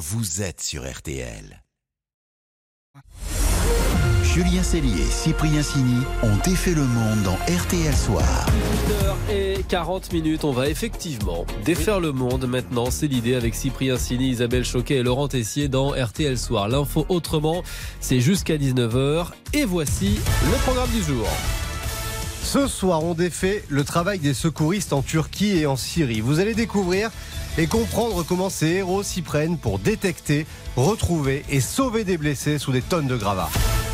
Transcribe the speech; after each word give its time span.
vous 0.00 0.40
êtes 0.40 0.62
sur 0.62 0.90
RTL. 0.90 1.62
Julien 4.22 4.62
Cellier 4.62 5.02
et 5.02 5.10
Cyprien 5.10 5.62
Sini 5.62 6.00
ont 6.22 6.36
défait 6.42 6.72
le 6.72 6.84
monde 6.84 7.22
dans 7.22 7.34
RTL 7.34 7.94
Soir. 7.94 8.46
1 9.28 9.32
et 9.32 9.62
40 9.68 10.14
minutes, 10.14 10.44
on 10.44 10.52
va 10.52 10.70
effectivement 10.70 11.44
défaire 11.66 12.00
le 12.00 12.12
monde 12.12 12.46
maintenant. 12.46 12.90
C'est 12.90 13.08
l'idée 13.08 13.34
avec 13.34 13.54
Cyprien 13.54 13.98
Sini, 13.98 14.30
Isabelle 14.30 14.64
Choquet 14.64 14.96
et 14.96 15.02
Laurent 15.02 15.28
Tessier 15.28 15.68
dans 15.68 15.90
RTL 15.90 16.38
Soir. 16.38 16.68
L'info 16.68 17.04
autrement, 17.10 17.62
c'est 18.00 18.20
jusqu'à 18.20 18.56
19h. 18.56 19.26
Et 19.52 19.66
voici 19.66 20.18
le 20.50 20.56
programme 20.62 20.90
du 20.92 21.02
jour. 21.02 21.28
Ce 22.42 22.66
soir, 22.66 23.04
on 23.04 23.14
défait 23.14 23.64
le 23.68 23.84
travail 23.84 24.18
des 24.18 24.34
secouristes 24.34 24.92
en 24.92 25.02
Turquie 25.02 25.58
et 25.58 25.66
en 25.66 25.76
Syrie. 25.76 26.20
Vous 26.20 26.40
allez 26.40 26.54
découvrir 26.54 27.10
et 27.58 27.66
comprendre 27.66 28.24
comment 28.24 28.50
ces 28.50 28.68
héros 28.68 29.02
s'y 29.02 29.22
prennent 29.22 29.58
pour 29.58 29.78
détecter, 29.78 30.46
retrouver 30.76 31.44
et 31.50 31.60
sauver 31.60 32.04
des 32.04 32.16
blessés 32.16 32.58
sous 32.58 32.72
des 32.72 32.82
tonnes 32.82 33.06
de 33.06 33.16
gravats. 33.16 33.50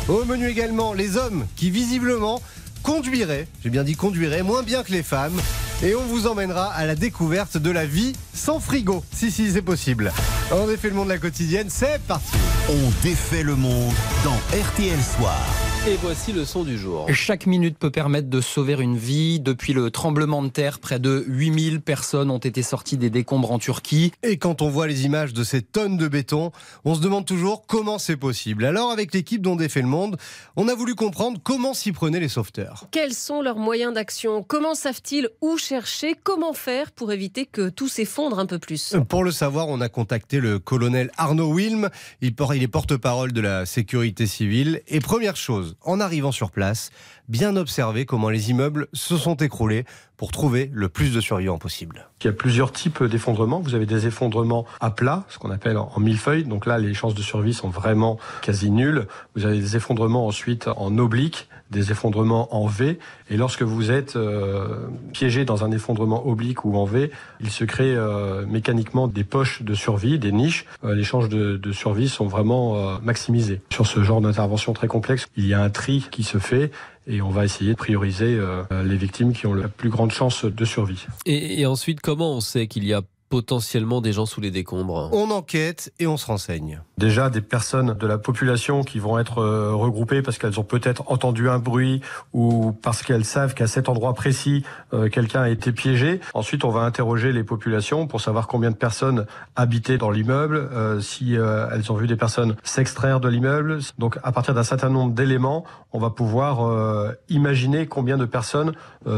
Au 0.07 0.23
menu 0.25 0.47
également, 0.47 0.93
les 0.93 1.17
hommes 1.17 1.45
qui 1.55 1.69
visiblement 1.69 2.41
conduiraient, 2.83 3.47
j'ai 3.63 3.69
bien 3.69 3.83
dit 3.83 3.95
conduiraient, 3.95 4.43
moins 4.43 4.63
bien 4.63 4.83
que 4.83 4.91
les 4.91 5.03
femmes. 5.03 5.39
Et 5.83 5.93
on 5.93 6.03
vous 6.03 6.25
emmènera 6.25 6.71
à 6.71 6.85
la 6.85 6.95
découverte 6.95 7.57
de 7.57 7.69
la 7.69 7.85
vie 7.85 8.13
sans 8.33 8.59
frigo. 8.59 9.03
Si, 9.11 9.29
si, 9.29 9.51
c'est 9.51 9.61
possible. 9.61 10.11
On 10.51 10.65
défait 10.65 10.89
le 10.89 10.95
monde 10.95 11.09
de 11.09 11.13
la 11.13 11.19
quotidienne, 11.19 11.67
c'est 11.69 12.01
parti. 12.07 12.37
On 12.69 13.03
défait 13.03 13.43
le 13.43 13.55
monde 13.55 13.93
dans 14.23 14.37
RTL 14.57 14.99
Soir. 15.03 15.66
Et 15.87 15.95
voici 16.01 16.33
le 16.33 16.43
son 16.43 16.65
du 16.65 16.77
jour. 16.77 17.05
Chaque 17.13 17.45
minute 17.45 17.77
peut 17.77 17.91
permettre 17.91 18.29
de 18.29 18.41
sauver 18.41 18.73
une 18.73 18.97
vie. 18.97 19.39
Depuis 19.39 19.71
le 19.71 19.89
tremblement 19.89 20.43
de 20.43 20.49
terre, 20.49 20.79
près 20.79 20.99
de 20.99 21.23
8000 21.29 21.79
personnes 21.79 22.29
ont 22.29 22.39
été 22.39 22.61
sorties 22.61 22.97
des 22.97 23.09
décombres 23.09 23.53
en 23.53 23.57
Turquie. 23.57 24.11
Et 24.21 24.37
quand 24.37 24.61
on 24.61 24.67
voit 24.67 24.87
les 24.87 25.05
images 25.05 25.31
de 25.31 25.45
ces 25.45 25.61
tonnes 25.61 25.95
de 25.95 26.09
béton, 26.09 26.51
on 26.83 26.93
se 26.93 26.99
demande 26.99 27.25
toujours 27.25 27.65
comment 27.67 27.99
c'est 27.99 28.17
possible. 28.17 28.65
Alors 28.65 28.91
avec 28.91 29.13
l'équipe 29.13 29.41
dont 29.41 29.55
défait 29.55 29.81
le 29.81 29.87
monde, 29.87 30.17
on 30.57 30.67
a 30.67 30.75
voulu 30.75 30.93
comprendre 30.93 31.39
comment 31.41 31.73
s'y 31.73 31.93
prenaient 31.93 32.19
les 32.19 32.27
sauveteurs. 32.27 32.87
Quels 32.91 33.13
sont 33.13 33.41
leurs 33.41 33.55
moyens 33.55 33.93
d'action? 33.93 34.43
Comment 34.43 34.75
savent-ils 34.75 35.29
où 35.39 35.57
chercher? 35.57 36.15
Comment 36.21 36.51
faire 36.51 36.91
pour 36.91 37.13
éviter 37.13 37.45
que 37.45 37.69
tout 37.69 37.87
s'effondre 37.87 38.39
un 38.39 38.45
peu 38.45 38.59
plus? 38.59 38.97
Pour 39.07 39.23
le 39.23 39.31
savoir, 39.31 39.69
on 39.69 39.79
a 39.79 39.87
contacté 39.87 40.41
le 40.41 40.59
colonel 40.59 41.11
Arnaud 41.15 41.53
Wilm. 41.53 41.87
Il 42.21 42.33
est 42.61 42.67
porte-parole 42.67 43.31
de 43.31 43.39
la 43.39 43.65
sécurité 43.65 44.27
civile. 44.27 44.81
Et 44.89 44.99
première 44.99 45.37
chose, 45.37 45.76
en 45.81 45.99
arrivant 45.99 46.31
sur 46.31 46.51
place, 46.51 46.91
bien 47.27 47.55
observer 47.55 48.05
comment 48.05 48.29
les 48.29 48.49
immeubles 48.49 48.87
se 48.93 49.17
sont 49.17 49.35
écroulés 49.35 49.85
pour 50.17 50.31
trouver 50.31 50.71
le 50.73 50.89
plus 50.89 51.13
de 51.13 51.21
survivants 51.21 51.59
possible. 51.59 52.07
Il 52.21 52.25
y 52.25 52.29
a 52.29 52.33
plusieurs 52.33 52.71
types 52.71 53.03
d'effondrements. 53.03 53.59
Vous 53.59 53.75
avez 53.75 53.85
des 53.85 54.07
effondrements 54.07 54.65
à 54.79 54.89
plat, 54.89 55.25
ce 55.29 55.37
qu'on 55.37 55.51
appelle 55.51 55.77
en 55.77 55.99
millefeuille. 55.99 56.43
Donc 56.43 56.65
là, 56.65 56.79
les 56.79 56.95
chances 56.95 57.13
de 57.13 57.21
survie 57.21 57.53
sont 57.53 57.69
vraiment 57.69 58.17
quasi 58.41 58.71
nulles. 58.71 59.07
Vous 59.35 59.45
avez 59.45 59.59
des 59.59 59.75
effondrements 59.75 60.25
ensuite 60.25 60.67
en 60.67 60.97
oblique, 60.97 61.47
des 61.69 61.91
effondrements 61.91 62.55
en 62.55 62.65
V. 62.65 62.97
Et 63.29 63.37
lorsque 63.37 63.61
vous 63.61 63.91
êtes 63.91 64.15
euh, 64.15 64.87
piégé 65.13 65.45
dans 65.45 65.63
un 65.63 65.71
effondrement 65.71 66.27
oblique 66.27 66.65
ou 66.65 66.75
en 66.75 66.85
V, 66.85 67.11
il 67.39 67.51
se 67.51 67.63
crée 67.63 67.95
euh, 67.95 68.45
mécaniquement 68.47 69.07
des 69.07 69.23
poches 69.23 69.61
de 69.61 69.75
survie, 69.75 70.17
des 70.17 70.31
niches. 70.31 70.65
Euh, 70.83 70.95
les 70.95 71.03
chances 71.03 71.29
de, 71.29 71.57
de, 71.57 71.71
survie 71.71 72.09
sont 72.09 72.25
vraiment 72.25 72.75
euh, 72.75 72.97
maximisées. 73.03 73.61
Sur 73.71 73.85
ce 73.85 74.01
genre 74.01 74.21
d'intervention 74.21 74.73
très 74.73 74.87
complexe, 74.87 75.27
il 75.35 75.45
y 75.45 75.53
a 75.53 75.61
un 75.61 75.69
tri 75.69 76.07
qui 76.09 76.23
se 76.23 76.39
fait 76.39 76.71
et 77.07 77.21
on 77.21 77.29
va 77.29 77.45
essayer 77.45 77.71
de 77.71 77.77
prioriser 77.77 78.37
euh, 78.37 78.63
les 78.83 78.97
victimes 78.97 79.33
qui 79.33 79.47
ont 79.47 79.53
la 79.53 79.69
plus 79.69 79.89
grande 79.89 80.11
chance 80.11 80.45
de 80.45 80.65
survie. 80.65 81.05
Et, 81.25 81.61
et 81.61 81.65
ensuite, 81.65 82.01
comment 82.01 82.35
on 82.35 82.41
sait 82.41 82.67
qu'il 82.67 82.85
y 82.85 82.93
a 82.93 83.01
potentiellement 83.29 84.01
des 84.01 84.13
gens 84.13 84.25
sous 84.25 84.41
les 84.41 84.51
décombres 84.51 85.09
On 85.11 85.31
enquête 85.31 85.91
et 85.99 86.07
on 86.07 86.17
se 86.17 86.25
renseigne. 86.25 86.81
Déjà 86.97 87.29
des 87.29 87.41
personnes 87.41 87.93
de 87.93 88.07
la 88.07 88.17
population 88.17 88.83
qui 88.83 88.99
vont 88.99 89.19
être 89.19 89.39
euh, 89.39 89.73
regroupées 89.73 90.21
parce 90.21 90.37
qu'elles 90.37 90.59
ont 90.59 90.63
peut-être 90.63 91.03
entendu 91.07 91.49
un 91.49 91.59
bruit 91.59 92.01
ou 92.33 92.71
parce 92.71 93.03
qu'elles 93.03 93.25
savent 93.25 93.53
qu'à 93.53 93.67
cet 93.67 93.89
endroit 93.89 94.13
précis, 94.13 94.63
euh, 94.93 95.09
quelqu'un 95.09 95.41
a 95.41 95.49
été 95.49 95.71
piégé. 95.71 96.21
Ensuite, 96.33 96.63
on 96.63 96.69
va 96.69 96.81
interroger 96.81 97.33
les 97.33 97.43
populations 97.43 98.07
pour 98.07 98.21
savoir 98.21 98.47
combien 98.47 98.71
de 98.71 98.75
personnes 98.75 99.25
habitaient 99.55 99.97
dans 99.97 100.09
l'immeuble, 100.09 100.55
euh, 100.55 101.01
si 101.01 101.37
euh, 101.37 101.67
elles 101.73 101.91
ont 101.91 101.95
vu 101.95 102.07
des 102.07 102.15
personnes 102.15 102.55
s'extraire 102.63 103.19
de 103.19 103.27
l'immeuble. 103.27 103.79
Donc 103.97 104.17
à 104.23 104.31
partir 104.31 104.53
d'un 104.53 104.63
certain 104.63 104.89
nombre 104.89 105.13
d'éléments, 105.13 105.65
on 105.91 105.99
va 105.99 106.09
pouvoir 106.09 107.15
imaginer 107.29 107.87
combien 107.87 108.17
de 108.17 108.25
personnes 108.25 108.73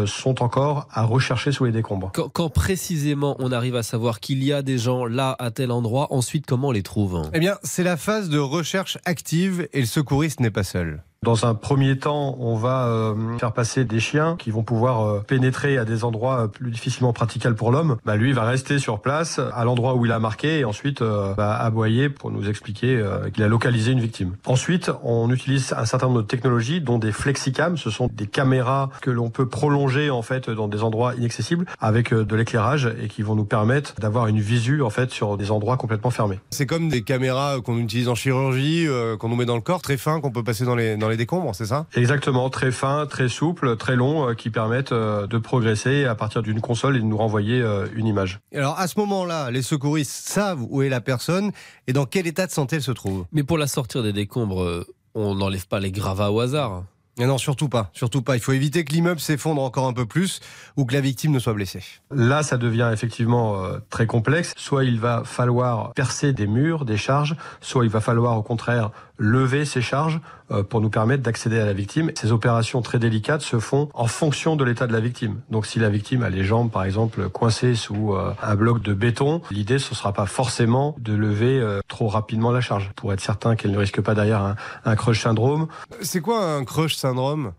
sont 0.05 0.41
encore 0.41 0.87
à 0.91 1.03
rechercher 1.03 1.51
sous 1.51 1.65
les 1.65 1.71
décombres. 1.71 2.11
quand, 2.13 2.29
quand 2.29 2.49
précisément 2.49 3.35
on 3.39 3.51
arrive 3.51 3.75
à 3.75 3.83
savoir 3.83 3.98
qu'il 4.19 4.43
y 4.43 4.53
a 4.53 4.61
des 4.61 4.77
gens 4.77 5.05
là 5.05 5.35
à 5.39 5.51
tel 5.51 5.71
endroit, 5.71 6.07
ensuite 6.11 6.45
comment 6.45 6.69
on 6.69 6.71
les 6.71 6.83
trouve? 6.83 7.29
Eh 7.33 7.39
bien, 7.39 7.57
c'est 7.63 7.83
la 7.83 7.97
phase 7.97 8.29
de 8.29 8.39
recherche 8.39 8.97
active 9.05 9.67
et 9.73 9.81
le 9.81 9.85
secouriste 9.85 10.39
n'est 10.39 10.51
pas 10.51 10.63
seul. 10.63 11.03
Dans 11.21 11.45
un 11.45 11.53
premier 11.53 11.99
temps, 11.99 12.37
on 12.39 12.55
va 12.55 12.87
euh, 12.87 13.37
faire 13.39 13.51
passer 13.51 13.83
des 13.83 13.99
chiens 13.99 14.37
qui 14.39 14.51
vont 14.51 14.63
pouvoir 14.63 15.01
euh, 15.01 15.19
pénétrer 15.19 15.77
à 15.77 15.83
des 15.83 16.05
endroits 16.05 16.43
euh, 16.43 16.47
plus 16.47 16.71
difficilement 16.71 17.11
praticables 17.11 17.57
pour 17.57 17.73
l'homme. 17.73 17.97
Bah, 18.05 18.15
lui 18.15 18.31
va 18.31 18.45
rester 18.45 18.79
sur 18.79 19.01
place 19.01 19.37
à 19.53 19.65
l'endroit 19.65 19.95
où 19.95 20.05
il 20.05 20.13
a 20.13 20.19
marqué 20.19 20.59
et 20.59 20.63
ensuite 20.63 21.01
euh, 21.01 21.33
va 21.35 21.59
aboyer 21.59 22.07
pour 22.07 22.31
nous 22.31 22.47
expliquer 22.47 22.95
euh, 22.95 23.29
qu'il 23.31 23.43
a 23.43 23.49
localisé 23.49 23.91
une 23.91 23.99
victime. 23.99 24.37
Ensuite, 24.45 24.91
on 25.03 25.29
utilise 25.29 25.73
un 25.75 25.83
certain 25.83 26.07
nombre 26.07 26.21
de 26.21 26.25
technologies, 26.25 26.79
dont 26.79 26.99
des 26.99 27.11
flexicams. 27.11 27.75
Ce 27.75 27.89
sont 27.89 28.09
des 28.13 28.27
caméras 28.27 28.89
que 29.01 29.11
l'on 29.11 29.29
peut 29.29 29.49
prolonger 29.49 30.09
en 30.09 30.21
fait 30.21 30.49
dans 30.49 30.69
des 30.69 30.83
endroits 30.83 31.15
inaccessibles 31.15 31.65
avec 31.81 32.13
euh, 32.13 32.23
de 32.23 32.35
l'éclairage 32.37 32.89
et 33.03 33.09
qui 33.09 33.23
vont 33.23 33.35
nous 33.35 33.43
permettre 33.43 33.93
d'avoir 33.95 34.27
une 34.27 34.39
visu 34.39 34.81
en 34.81 34.89
fait 34.89 35.11
sur 35.11 35.35
des 35.35 35.51
endroits 35.51 35.75
complètement 35.75 36.11
fermés. 36.11 36.39
C'est 36.51 36.65
comme 36.65 36.87
des 36.87 37.01
caméras 37.01 37.57
qu'on 37.59 37.77
utilise 37.77 38.07
en 38.07 38.15
chirurgie, 38.15 38.87
qu'on 39.19 39.27
nous 39.27 39.35
met 39.35 39.45
dans 39.45 39.55
le 39.55 39.61
corps, 39.61 39.81
très 39.81 39.97
fin, 39.97 40.21
qu'on 40.21 40.31
peut 40.31 40.43
passer 40.43 40.63
dans 40.63 40.75
les, 40.75 40.95
dans 40.95 41.08
les 41.09 41.17
décombres, 41.17 41.53
c'est 41.53 41.65
ça 41.65 41.85
Exactement, 41.95 42.49
très 42.49 42.71
fin, 42.71 43.05
très 43.05 43.29
souple, 43.29 43.75
très 43.77 43.95
long, 43.95 44.29
euh, 44.29 44.33
qui 44.33 44.49
permettent 44.49 44.91
euh, 44.91 45.27
de 45.27 45.37
progresser 45.37 46.05
à 46.05 46.15
partir 46.15 46.41
d'une 46.41 46.61
console 46.61 46.97
et 46.97 46.99
de 46.99 47.05
nous 47.05 47.17
renvoyer 47.17 47.61
euh, 47.61 47.87
une 47.95 48.07
image. 48.07 48.39
Et 48.51 48.57
Alors 48.57 48.79
à 48.79 48.87
ce 48.87 48.99
moment-là, 48.99 49.51
les 49.51 49.61
secouristes 49.61 50.11
savent 50.11 50.65
où 50.69 50.81
est 50.81 50.89
la 50.89 51.01
personne 51.01 51.51
et 51.87 51.93
dans 51.93 52.05
quel 52.05 52.27
état 52.27 52.47
de 52.47 52.51
santé 52.51 52.77
elle 52.77 52.81
se 52.81 52.91
trouve? 52.91 53.25
Mais 53.31 53.43
pour 53.43 53.57
la 53.57 53.67
sortir 53.67 54.03
des 54.03 54.13
décombres, 54.13 54.85
on 55.15 55.35
n'enlève 55.35 55.67
pas 55.67 55.79
les 55.79 55.91
gravats 55.91 56.31
au 56.31 56.39
hasard. 56.39 56.83
Non, 57.19 57.37
surtout 57.37 57.69
pas, 57.69 57.89
surtout 57.93 58.21
pas. 58.21 58.35
Il 58.35 58.39
faut 58.39 58.53
éviter 58.53 58.85
que 58.85 58.93
l'immeuble 58.93 59.19
s'effondre 59.19 59.61
encore 59.61 59.87
un 59.87 59.93
peu 59.93 60.05
plus 60.05 60.39
ou 60.77 60.85
que 60.85 60.93
la 60.93 61.01
victime 61.01 61.31
ne 61.31 61.39
soit 61.39 61.53
blessée. 61.53 61.83
Là, 62.11 62.43
ça 62.43 62.57
devient 62.57 62.89
effectivement 62.93 63.63
euh, 63.63 63.79
très 63.89 64.05
complexe. 64.05 64.53
Soit 64.55 64.85
il 64.85 64.99
va 64.99 65.23
falloir 65.25 65.93
percer 65.93 66.31
des 66.31 66.47
murs, 66.47 66.85
des 66.85 66.97
charges, 66.97 67.35
soit 67.59 67.83
il 67.83 67.91
va 67.91 67.99
falloir 67.99 68.37
au 68.37 68.43
contraire 68.43 68.91
lever 69.17 69.65
ces 69.65 69.81
charges 69.81 70.21
euh, 70.51 70.63
pour 70.63 70.79
nous 70.79 70.89
permettre 70.89 71.21
d'accéder 71.21 71.59
à 71.59 71.65
la 71.65 71.73
victime. 71.73 72.09
Ces 72.15 72.31
opérations 72.31 72.81
très 72.81 72.99
délicates 72.99 73.41
se 73.41 73.59
font 73.59 73.89
en 73.93 74.07
fonction 74.07 74.55
de 74.55 74.63
l'état 74.63 74.87
de 74.87 74.93
la 74.93 75.01
victime. 75.01 75.41
Donc 75.49 75.65
si 75.65 75.77
la 75.77 75.89
victime 75.89 76.23
a 76.23 76.29
les 76.29 76.45
jambes 76.45 76.71
par 76.71 76.85
exemple 76.85 77.27
coincées 77.29 77.75
sous 77.75 78.13
euh, 78.13 78.33
un 78.41 78.55
bloc 78.55 78.81
de 78.81 78.93
béton, 78.93 79.41
l'idée 79.51 79.77
ce 79.77 79.93
sera 79.93 80.13
pas 80.13 80.25
forcément 80.25 80.95
de 80.99 81.13
lever 81.13 81.59
euh, 81.59 81.81
trop 81.89 82.07
rapidement 82.07 82.51
la 82.51 82.61
charge 82.61 82.91
pour 82.95 83.11
être 83.11 83.19
certain 83.19 83.57
qu'elle 83.57 83.71
ne 83.71 83.77
risque 83.77 83.99
pas 83.99 84.15
derrière 84.15 84.41
un, 84.41 84.55
un 84.85 84.95
crush 84.95 85.21
syndrome. 85.21 85.67
C'est 86.01 86.21
quoi 86.21 86.41
un 86.41 86.63
crush 86.63 86.95
syndrome? 86.95 87.08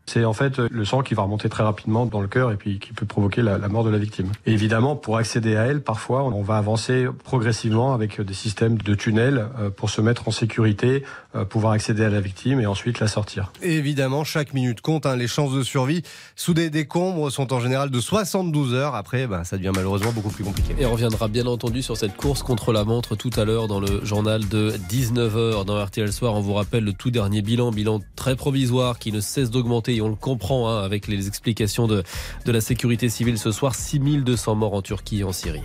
C'est 0.06 0.24
en 0.24 0.32
fait 0.32 0.58
le 0.58 0.84
sang 0.84 1.02
qui 1.02 1.14
va 1.14 1.22
remonter 1.22 1.48
très 1.48 1.62
rapidement 1.62 2.06
dans 2.06 2.20
le 2.20 2.28
cœur 2.28 2.52
et 2.52 2.56
puis 2.56 2.78
qui 2.78 2.92
peut 2.92 3.06
provoquer 3.06 3.42
la, 3.42 3.58
la 3.58 3.68
mort 3.68 3.84
de 3.84 3.90
la 3.90 3.98
victime. 3.98 4.28
Et 4.46 4.52
évidemment, 4.52 4.96
pour 4.96 5.16
accéder 5.16 5.56
à 5.56 5.62
elle, 5.66 5.82
parfois 5.82 6.24
on 6.24 6.42
va 6.42 6.56
avancer 6.58 7.06
progressivement 7.24 7.94
avec 7.94 8.20
des 8.20 8.34
systèmes 8.34 8.78
de 8.78 8.94
tunnels 8.94 9.46
euh, 9.58 9.70
pour 9.70 9.88
se 9.90 10.00
mettre 10.00 10.28
en 10.28 10.30
sécurité, 10.30 11.04
euh, 11.34 11.44
pouvoir 11.44 11.72
accéder 11.72 12.04
à 12.04 12.10
la 12.10 12.20
victime 12.20 12.60
et 12.60 12.66
ensuite 12.66 13.00
la 13.00 13.08
sortir. 13.08 13.52
Et 13.62 13.76
Évidemment, 13.80 14.24
chaque 14.24 14.52
minute 14.52 14.82
compte. 14.82 15.06
hein. 15.06 15.16
Les 15.16 15.26
chances 15.26 15.52
de 15.54 15.62
survie 15.62 16.02
sous 16.36 16.52
des 16.52 16.68
décombres 16.68 17.32
sont 17.32 17.52
en 17.54 17.60
général 17.60 17.90
de 17.90 17.98
72 18.00 18.74
heures. 18.74 18.94
Après, 18.94 19.26
ben, 19.26 19.42
ça 19.42 19.56
devient 19.56 19.72
malheureusement 19.74 20.12
beaucoup 20.12 20.28
plus 20.28 20.44
compliqué. 20.44 20.74
Et 20.78 20.84
on 20.84 20.92
reviendra 20.92 21.28
bien 21.28 21.46
entendu 21.46 21.80
sur 21.80 21.96
cette 21.96 22.14
course 22.16 22.42
contre 22.42 22.72
la 22.72 22.84
montre 22.84 23.16
tout 23.16 23.30
à 23.36 23.44
l'heure 23.46 23.68
dans 23.68 23.80
le 23.80 24.04
journal 24.04 24.46
de 24.48 24.74
19h 24.90 25.64
dans 25.64 25.82
RTL 25.82 26.12
Soir. 26.12 26.34
On 26.34 26.40
vous 26.40 26.52
rappelle 26.52 26.84
le 26.84 26.92
tout 26.92 27.10
dernier 27.10 27.40
bilan, 27.40 27.70
bilan 27.70 28.00
très 28.16 28.36
provisoire 28.36 28.98
qui 28.98 29.12
ne 29.12 29.20
cesse 29.20 29.39
d'augmenter 29.48 29.96
et 29.96 30.02
on 30.02 30.10
le 30.10 30.14
comprend 30.14 30.68
hein, 30.68 30.82
avec 30.82 31.06
les 31.08 31.26
explications 31.26 31.86
de, 31.86 32.02
de 32.44 32.52
la 32.52 32.60
sécurité 32.60 33.08
civile 33.08 33.38
ce 33.38 33.52
soir. 33.52 33.74
6200 33.74 34.54
morts 34.56 34.74
en 34.74 34.82
Turquie 34.82 35.20
et 35.20 35.24
en 35.24 35.32
Syrie. 35.32 35.62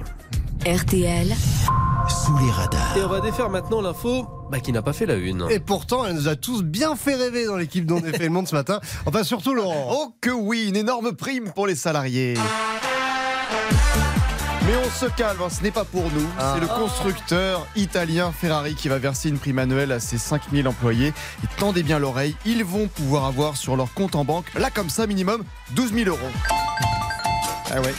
RTL, 0.65 1.27
Sous 2.07 2.37
les 2.37 2.51
radars. 2.51 2.97
Et 2.97 3.03
on 3.03 3.09
va 3.09 3.19
défaire 3.19 3.49
maintenant 3.49 3.81
l'info 3.81 4.27
bah, 4.49 4.59
qui 4.59 4.71
n'a 4.71 4.81
pas 4.81 4.93
fait 4.93 5.05
la 5.05 5.15
une. 5.15 5.45
Et 5.49 5.59
pourtant, 5.59 6.05
elle 6.05 6.15
nous 6.15 6.27
a 6.27 6.35
tous 6.35 6.63
bien 6.63 6.95
fait 6.95 7.15
rêver 7.15 7.45
dans 7.45 7.57
l'équipe 7.57 7.85
dont 7.85 7.97
on 7.97 8.13
fait 8.13 8.19
le 8.19 8.29
monde 8.29 8.47
ce 8.47 8.55
matin. 8.55 8.79
Enfin, 9.05 9.23
surtout 9.23 9.53
Laurent. 9.53 9.89
Oh 9.91 10.15
que 10.21 10.29
oui, 10.31 10.67
une 10.69 10.75
énorme 10.75 11.13
prime 11.13 11.51
pour 11.53 11.67
les 11.67 11.75
salariés. 11.75 12.35
Mais 14.67 14.75
on 14.77 14.89
se 14.89 15.05
calme, 15.05 15.37
hein, 15.43 15.49
ce 15.49 15.61
n'est 15.61 15.71
pas 15.71 15.85
pour 15.85 16.03
nous. 16.11 16.27
Ah. 16.39 16.53
C'est 16.55 16.61
le 16.61 16.67
constructeur 16.67 17.67
italien 17.75 18.31
Ferrari 18.31 18.73
qui 18.73 18.89
va 18.89 18.97
verser 18.97 19.29
une 19.29 19.37
prime 19.37 19.59
annuelle 19.59 19.91
à 19.91 19.99
ses 19.99 20.17
5000 20.17 20.67
employés. 20.67 21.09
Et 21.43 21.47
tendez 21.59 21.83
bien 21.83 21.99
l'oreille, 21.99 22.35
ils 22.45 22.65
vont 22.65 22.87
pouvoir 22.87 23.25
avoir 23.25 23.57
sur 23.57 23.75
leur 23.75 23.93
compte 23.93 24.15
en 24.15 24.25
banque, 24.25 24.51
là 24.55 24.71
comme 24.71 24.89
ça, 24.89 25.05
minimum 25.05 25.43
12 25.71 25.93
000 25.93 26.09
euros. 26.09 26.19
Ah 27.71 27.79
ouais. 27.81 27.93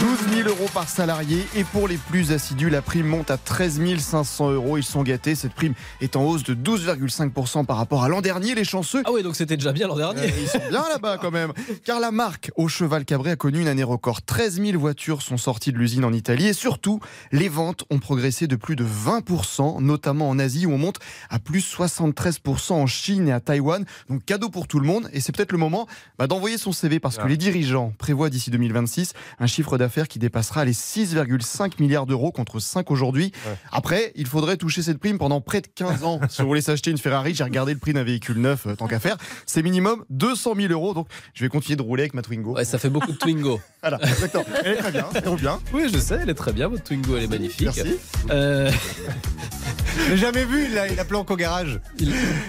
12 0.00 0.34
000 0.44 0.48
euros 0.48 0.68
par 0.74 0.88
salarié. 0.88 1.46
Et 1.54 1.62
pour 1.62 1.86
les 1.86 1.98
plus 1.98 2.32
assidus, 2.32 2.68
la 2.68 2.82
prime 2.82 3.06
monte 3.06 3.30
à 3.30 3.36
13 3.36 3.80
500 3.98 4.50
euros. 4.50 4.76
Ils 4.76 4.82
sont 4.82 5.02
gâtés. 5.02 5.34
Cette 5.34 5.52
prime 5.52 5.74
est 6.00 6.16
en 6.16 6.24
hausse 6.24 6.42
de 6.42 6.54
12,5% 6.54 7.64
par 7.64 7.76
rapport 7.76 8.02
à 8.02 8.08
l'an 8.08 8.20
dernier. 8.20 8.54
Les 8.54 8.64
chanceux. 8.64 9.02
Ah 9.04 9.12
oui, 9.12 9.22
donc 9.22 9.36
c'était 9.36 9.56
déjà 9.56 9.72
bien 9.72 9.86
l'an 9.86 9.96
dernier. 9.96 10.32
Ils 10.40 10.48
sont 10.48 10.58
bien 10.68 10.82
là-bas 10.88 11.18
quand 11.18 11.30
même. 11.30 11.52
Car 11.84 12.00
la 12.00 12.10
marque 12.10 12.50
au 12.56 12.66
cheval 12.68 13.04
cabré 13.04 13.30
a 13.30 13.36
connu 13.36 13.60
une 13.60 13.68
année 13.68 13.84
record. 13.84 14.22
13 14.22 14.60
000 14.60 14.78
voitures 14.78 15.22
sont 15.22 15.36
sorties 15.36 15.72
de 15.72 15.78
l'usine 15.78 16.04
en 16.04 16.12
Italie. 16.12 16.48
Et 16.48 16.54
surtout, 16.54 17.00
les 17.30 17.48
ventes 17.48 17.84
ont 17.90 17.98
progressé 18.00 18.46
de 18.46 18.56
plus 18.56 18.74
de 18.74 18.84
20%, 18.84 19.80
notamment 19.80 20.28
en 20.28 20.38
Asie 20.38 20.66
où 20.66 20.72
on 20.72 20.78
monte 20.78 20.98
à 21.30 21.38
plus 21.38 21.60
73% 21.60 22.72
en 22.72 22.86
Chine 22.86 23.28
et 23.28 23.32
à 23.32 23.40
Taïwan. 23.40 23.84
Donc 24.08 24.24
cadeau 24.24 24.48
pour 24.48 24.66
tout 24.66 24.80
le 24.80 24.86
monde. 24.86 25.08
Et 25.12 25.20
c'est 25.20 25.32
peut-être 25.32 25.52
le 25.52 25.58
moment 25.58 25.86
bah, 26.18 26.26
d'envoyer 26.26 26.58
son 26.58 26.72
CV 26.72 26.98
parce 26.98 27.16
que 27.16 27.26
les 27.26 27.36
dirigeants 27.36 27.92
prévoient 27.98 28.30
d'ici 28.30 28.50
2026 28.50 29.12
un 29.38 29.46
chiffre 29.46 29.67
d'affaires 29.76 30.08
qui 30.08 30.18
dépassera 30.18 30.64
les 30.64 30.72
6,5 30.72 31.72
milliards 31.80 32.06
d'euros 32.06 32.32
contre 32.32 32.60
5 32.60 32.90
aujourd'hui. 32.90 33.32
Après, 33.72 34.12
il 34.14 34.26
faudrait 34.26 34.56
toucher 34.56 34.82
cette 34.82 34.98
prime 34.98 35.18
pendant 35.18 35.40
près 35.40 35.60
de 35.60 35.66
15 35.74 36.04
ans. 36.04 36.20
si 36.30 36.40
vous 36.42 36.48
voulez 36.48 36.60
s'acheter 36.60 36.90
une 36.90 36.98
Ferrari, 36.98 37.34
j'ai 37.34 37.44
regardé 37.44 37.72
le 37.74 37.78
prix 37.78 37.92
d'un 37.92 38.04
véhicule 38.04 38.38
neuf, 38.38 38.66
euh, 38.66 38.74
tant 38.74 38.86
qu'à 38.86 39.00
faire. 39.00 39.16
C'est 39.46 39.62
minimum 39.62 40.04
200 40.10 40.54
000 40.56 40.72
euros. 40.72 40.94
Donc 40.94 41.08
je 41.34 41.44
vais 41.44 41.48
continuer 41.48 41.76
de 41.76 41.82
rouler 41.82 42.04
avec 42.04 42.14
ma 42.14 42.22
Twingo. 42.22 42.54
Ouais, 42.54 42.64
ça 42.64 42.78
fait 42.78 42.90
beaucoup 42.90 43.12
de 43.12 43.18
Twingo. 43.18 43.60
Voilà, 43.80 44.00
exactement. 44.02 44.44
Elle 44.64 44.72
est 44.72 44.76
très 44.78 44.90
bien, 44.90 45.06
elle 45.14 45.28
roule 45.28 45.38
bien. 45.40 45.60
Oui, 45.72 45.84
je 45.92 45.98
sais, 45.98 46.18
elle 46.20 46.28
est 46.28 46.34
très 46.34 46.52
bien, 46.52 46.66
votre 46.66 46.82
Twingo, 46.82 47.16
elle 47.16 47.22
est 47.22 47.28
magnifique. 47.28 47.70
Merci. 47.76 47.94
Euh, 48.28 48.72
J'ai 50.08 50.16
jamais 50.16 50.44
vu, 50.44 50.66
il 50.70 50.78
a, 50.78 50.88
il 50.88 50.98
a 50.98 51.04
planque 51.04 51.30
au 51.30 51.36
garage. 51.36 51.80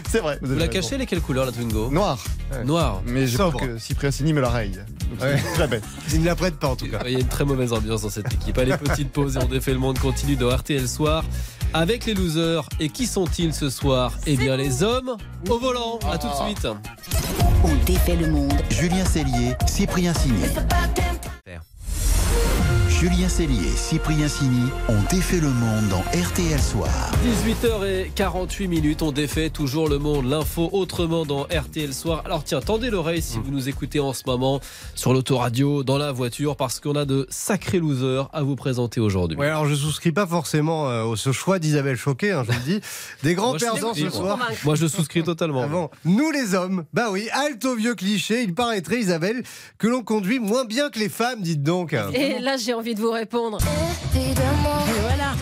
C'est 0.10 0.19
vrai. 0.19 0.39
vous 0.42 0.56
la 0.56 0.68
cachez, 0.68 0.95
elle 0.95 1.01
est 1.01 1.06
quelle 1.06 1.22
couleur 1.22 1.45
la 1.45 1.51
Twingo? 1.51 1.89
Noir. 1.92 2.24
Noir. 2.65 3.01
Mais 3.06 3.27
j'ai 3.27 3.38
peur 3.38 3.56
que 3.56 3.77
Cyprien 3.77 4.12
Sini 4.12 4.33
me 4.33 4.42
la 4.42 4.50
raye. 4.50 4.72
Donc, 4.72 5.22
Ouais. 5.22 5.38
Jamais. 5.57 5.81
Il 6.13 6.22
ne 6.22 6.25
la 6.25 6.36
prête 6.36 6.56
pas 6.57 6.68
en 6.68 6.75
tout 6.75 6.88
cas. 6.88 7.00
Il 7.10 7.14
y 7.14 7.16
a 7.16 7.20
une 7.22 7.28
très 7.28 7.44
mauvaise 7.44 7.74
ambiance 7.74 8.04
dans 8.04 8.10
cette 8.10 8.32
équipe. 8.32 8.58
Allez, 8.60 8.78
petite 8.78 9.12
pause 9.12 9.36
et 9.36 9.40
on 9.40 9.48
défait 9.48 9.74
le 9.74 9.80
monde 9.80 9.98
continue 9.98 10.36
dans 10.36 10.56
RTL 10.56 10.88
Soir 10.88 11.24
avec 11.74 12.06
les 12.06 12.14
losers. 12.14 12.70
Et 12.80 12.90
qui 12.90 13.08
sont-ils 13.08 13.54
ce 13.54 13.72
soir? 13.72 14.14
Eh 14.28 14.38
bien, 14.38 14.56
les 14.56 14.84
hommes 14.84 15.18
au 15.50 15.58
volant. 15.58 15.98
À 16.12 16.20
tout 16.20 16.28
de 16.28 16.46
suite. 16.46 16.68
On 17.64 17.76
défait 17.86 18.16
le 18.16 18.30
monde. 18.30 18.54
Julien 18.70 19.06
Cellier, 19.06 19.56
Cyprien 19.66 20.14
Signé. 20.14 20.46
Julien 23.00 23.30
Cellier 23.30 23.66
et 23.66 23.78
Cyprien 23.78 24.28
Signy 24.28 24.69
ont 24.90 25.01
défait 25.10 25.40
le 25.40 25.48
monde 25.48 25.88
dans 25.90 26.01
RTL 26.19 26.60
Soir. 26.60 26.90
18h48 27.24 28.68
minutes, 28.68 29.01
on 29.04 29.13
défait 29.13 29.50
toujours 29.50 29.88
le 29.88 30.00
monde, 30.00 30.30
l'info 30.30 30.68
autrement 30.74 31.25
dans 31.25 31.44
RTL 31.44 31.94
Soir. 31.94 32.24
Alors 32.25 32.44
tiens, 32.44 32.60
tendez 32.60 32.90
l'oreille 32.90 33.22
si 33.22 33.38
vous 33.38 33.51
nous 33.51 33.69
écoutez 33.69 34.01
en 34.01 34.12
ce 34.12 34.24
moment 34.25 34.60
sur 34.96 35.13
l'autoradio, 35.13 35.86
dans 35.86 35.98
la 35.98 36.12
voiture, 36.12 36.57
parce 36.57 36.81
qu'on 36.81 36.98
a 36.98 37.06
de 37.06 37.25
sacrés 37.30 37.80
losers 37.80 38.28
à 38.34 38.44
vous 38.44 38.57
présenter 38.57 39.00
aujourd'hui. 39.00 39.38
Ouais, 39.38 39.48
alors 39.48 39.66
je 39.66 39.75
souscris 39.75 40.12
pas 40.12 40.28
forcément 40.28 40.90
euh, 40.90 41.04
au 41.04 41.16
ce 41.16 41.31
choix 41.31 41.57
d'Isabelle 41.57 41.96
Choquet, 41.96 42.31
hein, 42.31 42.44
je 42.46 42.51
vous 42.51 42.60
le 42.60 42.80
dis. 42.80 42.81
Des 43.24 43.34
grands 43.34 43.51
Moi, 43.51 43.60
perdants 43.60 43.94
ce 43.94 44.01
moi. 44.01 44.12
soir. 44.12 44.40
Moi, 44.66 44.75
je 44.75 44.88
souscris 44.88 45.24
totalement. 45.24 45.62
Ah 45.63 45.68
bon, 45.68 45.90
nous 46.04 46.31
les 46.31 46.54
hommes, 46.54 46.84
bah 46.92 47.07
oui, 47.12 47.30
halte 47.31 47.63
au 47.63 47.75
vieux 47.75 47.96
cliché, 47.96 48.44
il 48.44 48.54
paraîtrait 48.54 49.00
Isabelle 49.00 49.44
que 49.78 49.88
l'on 49.88 50.04
conduit 50.04 50.40
moins 50.40 50.66
bien 50.66 50.90
que 50.90 51.00
les 51.00 51.07
femmes, 51.07 51.42
dites 51.42 51.63
donc. 51.63 51.96
Et 52.13 52.40
là, 52.40 52.57
j'ai 52.57 52.74
envie 52.74 52.88
de 52.95 53.01
vous 53.01 53.12
répondre. 53.12 53.59
Et 54.15 54.33
voilà. 55.01 55.33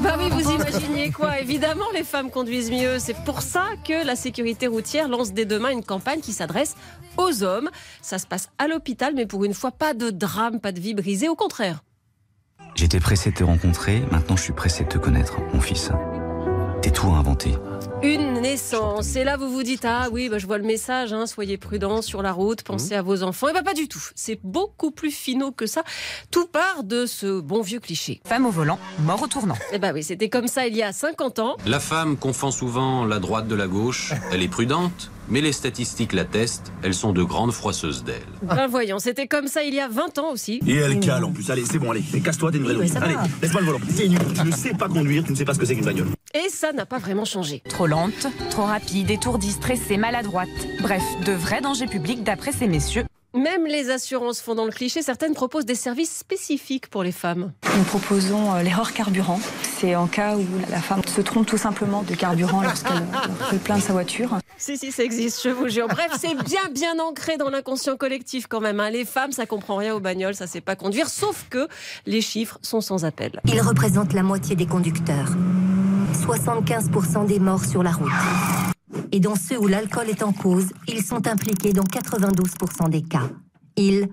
Bah 0.00 0.16
oui, 0.18 0.28
vous 0.30 0.50
imaginez 0.50 1.10
quoi 1.10 1.40
Évidemment, 1.40 1.86
les 1.94 2.04
femmes 2.04 2.30
conduisent 2.30 2.70
mieux. 2.70 2.98
C'est 2.98 3.16
pour 3.24 3.42
ça 3.42 3.64
que 3.86 4.06
la 4.06 4.14
sécurité 4.14 4.66
routière 4.66 5.08
lance 5.08 5.32
dès 5.32 5.44
demain 5.44 5.70
une 5.70 5.84
campagne 5.84 6.20
qui 6.20 6.32
s'adresse 6.32 6.76
aux 7.16 7.42
hommes. 7.42 7.70
Ça 8.02 8.18
se 8.18 8.26
passe 8.26 8.50
à 8.58 8.68
l'hôpital, 8.68 9.14
mais 9.14 9.26
pour 9.26 9.44
une 9.44 9.54
fois, 9.54 9.70
pas 9.70 9.94
de 9.94 10.10
drame, 10.10 10.60
pas 10.60 10.72
de 10.72 10.80
vie 10.80 10.94
brisée. 10.94 11.28
Au 11.28 11.34
contraire. 11.34 11.82
J'étais 12.74 13.00
pressé 13.00 13.30
de 13.30 13.36
te 13.36 13.44
rencontrer, 13.44 14.02
maintenant 14.12 14.36
je 14.36 14.42
suis 14.42 14.52
pressé 14.52 14.84
de 14.84 14.88
te 14.90 14.98
connaître, 14.98 15.40
mon 15.54 15.60
fils. 15.62 15.90
Tout 16.94 17.08
à 17.08 17.16
inventer. 17.16 17.52
Une 18.02 18.40
naissance. 18.40 19.16
Et 19.16 19.24
là, 19.24 19.36
vous 19.36 19.50
vous 19.50 19.62
dites, 19.62 19.84
ah 19.84 20.08
oui, 20.12 20.28
bah, 20.30 20.38
je 20.38 20.46
vois 20.46 20.56
le 20.56 20.64
message, 20.64 21.12
hein, 21.12 21.26
soyez 21.26 21.58
prudents 21.58 22.00
sur 22.00 22.22
la 22.22 22.32
route, 22.32 22.62
pensez 22.62 22.94
à 22.94 23.02
vos 23.02 23.22
enfants. 23.22 23.48
Et 23.48 23.52
bah, 23.52 23.62
pas 23.62 23.74
du 23.74 23.86
tout. 23.86 24.02
C'est 24.14 24.38
beaucoup 24.42 24.90
plus 24.92 25.10
finaux 25.10 25.52
que 25.52 25.66
ça. 25.66 25.82
Tout 26.30 26.46
part 26.46 26.84
de 26.84 27.04
ce 27.04 27.40
bon 27.40 27.60
vieux 27.60 27.80
cliché. 27.80 28.22
Femme 28.24 28.46
au 28.46 28.50
volant, 28.50 28.78
mort 29.00 29.20
au 29.22 29.26
tournant. 29.26 29.56
Et 29.72 29.78
bah 29.78 29.90
oui, 29.92 30.02
c'était 30.02 30.30
comme 30.30 30.48
ça 30.48 30.66
il 30.66 30.74
y 30.74 30.82
a 30.82 30.92
50 30.92 31.38
ans. 31.38 31.56
La 31.66 31.80
femme 31.80 32.16
confond 32.16 32.50
souvent 32.50 33.04
la 33.04 33.18
droite 33.18 33.46
de 33.46 33.54
la 33.54 33.66
gauche. 33.66 34.14
Elle 34.32 34.42
est 34.42 34.48
prudente, 34.48 35.10
mais 35.28 35.42
les 35.42 35.52
statistiques 35.52 36.14
l'attestent, 36.14 36.72
elles 36.82 36.94
sont 36.94 37.12
de 37.12 37.22
grandes 37.22 37.52
froisseuses 37.52 38.04
d'ailes. 38.04 38.22
Ben 38.42 38.68
voyons, 38.68 38.98
c'était 38.98 39.26
comme 39.26 39.48
ça 39.48 39.64
il 39.64 39.74
y 39.74 39.80
a 39.80 39.88
20 39.88 40.18
ans 40.18 40.30
aussi. 40.30 40.60
Et 40.66 40.76
elle 40.76 41.00
cale 41.00 41.24
en 41.24 41.32
plus. 41.32 41.50
Allez, 41.50 41.64
c'est 41.64 41.78
bon, 41.78 41.90
allez. 41.90 42.04
Et 42.14 42.20
casse-toi, 42.20 42.52
t'es 42.52 42.58
une 42.58 42.64
vraie 42.64 42.76
Oui. 42.76 42.90
Allez, 42.96 43.16
laisse-moi 43.42 43.60
le 43.60 43.66
volant. 43.66 43.80
T'es 43.96 44.08
nul. 44.08 44.18
Tu 44.34 44.46
ne 44.46 44.52
sais 44.52 44.74
pas 44.74 44.88
conduire, 44.88 45.24
tu 45.24 45.32
ne 45.32 45.36
sais 45.36 45.44
pas 45.44 45.52
ce 45.52 45.58
que 45.58 45.66
c'est 45.66 45.74
qu'une 45.74 45.84
bagnole. 45.84 46.08
Et 46.36 46.50
ça 46.50 46.72
n'a 46.74 46.84
pas 46.84 46.98
vraiment 46.98 47.24
changé. 47.24 47.62
Trop 47.66 47.86
lente, 47.86 48.26
trop 48.50 48.64
rapide, 48.64 49.10
étourdie, 49.10 49.52
stressée, 49.52 49.96
maladroite. 49.96 50.50
Bref, 50.82 51.02
de 51.24 51.32
vrais 51.32 51.62
dangers 51.62 51.86
publics 51.86 52.22
d'après 52.24 52.52
ces 52.52 52.66
messieurs. 52.68 53.04
Même 53.32 53.64
les 53.66 53.88
assurances 53.90 54.40
font 54.42 54.54
dans 54.54 54.66
le 54.66 54.70
cliché, 54.70 55.00
certaines 55.00 55.32
proposent 55.32 55.64
des 55.64 55.74
services 55.74 56.14
spécifiques 56.14 56.88
pour 56.88 57.02
les 57.02 57.12
femmes. 57.12 57.52
Nous 57.76 57.84
proposons 57.84 58.54
euh, 58.54 58.62
l'erreur 58.62 58.92
carburant. 58.92 59.40
C'est 59.62 59.94
en 59.96 60.06
cas 60.06 60.36
où 60.36 60.44
la 60.70 60.80
femme 60.80 61.02
se 61.06 61.22
trompe 61.22 61.46
tout 61.46 61.56
simplement 61.58 62.02
de 62.02 62.14
carburant 62.14 62.60
lorsqu'elle 62.62 62.96
euh, 62.96 63.44
fait 63.50 63.58
plein 63.58 63.76
de 63.76 63.82
sa 63.82 63.94
voiture. 63.94 64.38
Si, 64.58 64.76
si, 64.76 64.92
ça 64.92 65.04
existe, 65.04 65.42
je 65.42 65.50
vous 65.50 65.68
jure. 65.68 65.88
Bref, 65.88 66.12
c'est 66.18 66.34
bien, 66.34 66.68
bien 66.70 66.98
ancré 66.98 67.36
dans 67.38 67.50
l'inconscient 67.50 67.96
collectif 67.96 68.46
quand 68.46 68.60
même. 68.60 68.80
hein. 68.80 68.90
Les 68.90 69.04
femmes, 69.06 69.32
ça 69.32 69.46
comprend 69.46 69.76
rien 69.76 69.94
aux 69.94 70.00
bagnoles, 70.00 70.34
ça 70.34 70.46
sait 70.46 70.62
pas 70.62 70.76
conduire, 70.76 71.08
sauf 71.08 71.46
que 71.50 71.66
les 72.06 72.20
chiffres 72.20 72.58
sont 72.62 72.80
sans 72.82 73.04
appel. 73.06 73.40
Il 73.46 73.60
représente 73.60 74.12
la 74.14 74.22
moitié 74.22 74.54
des 74.56 74.66
conducteurs. 74.66 75.28
75% 76.12 77.26
des 77.26 77.38
morts 77.38 77.64
sur 77.64 77.82
la 77.82 77.92
route. 77.92 78.10
Et 79.12 79.20
dans 79.20 79.36
ceux 79.36 79.58
où 79.58 79.66
l'alcool 79.66 80.08
est 80.08 80.22
en 80.22 80.32
cause, 80.32 80.68
ils 80.88 81.02
sont 81.02 81.26
impliqués 81.26 81.72
dans 81.72 81.84
92% 81.84 82.90
des 82.90 83.02
cas. 83.02 83.28
Ils, 83.76 84.08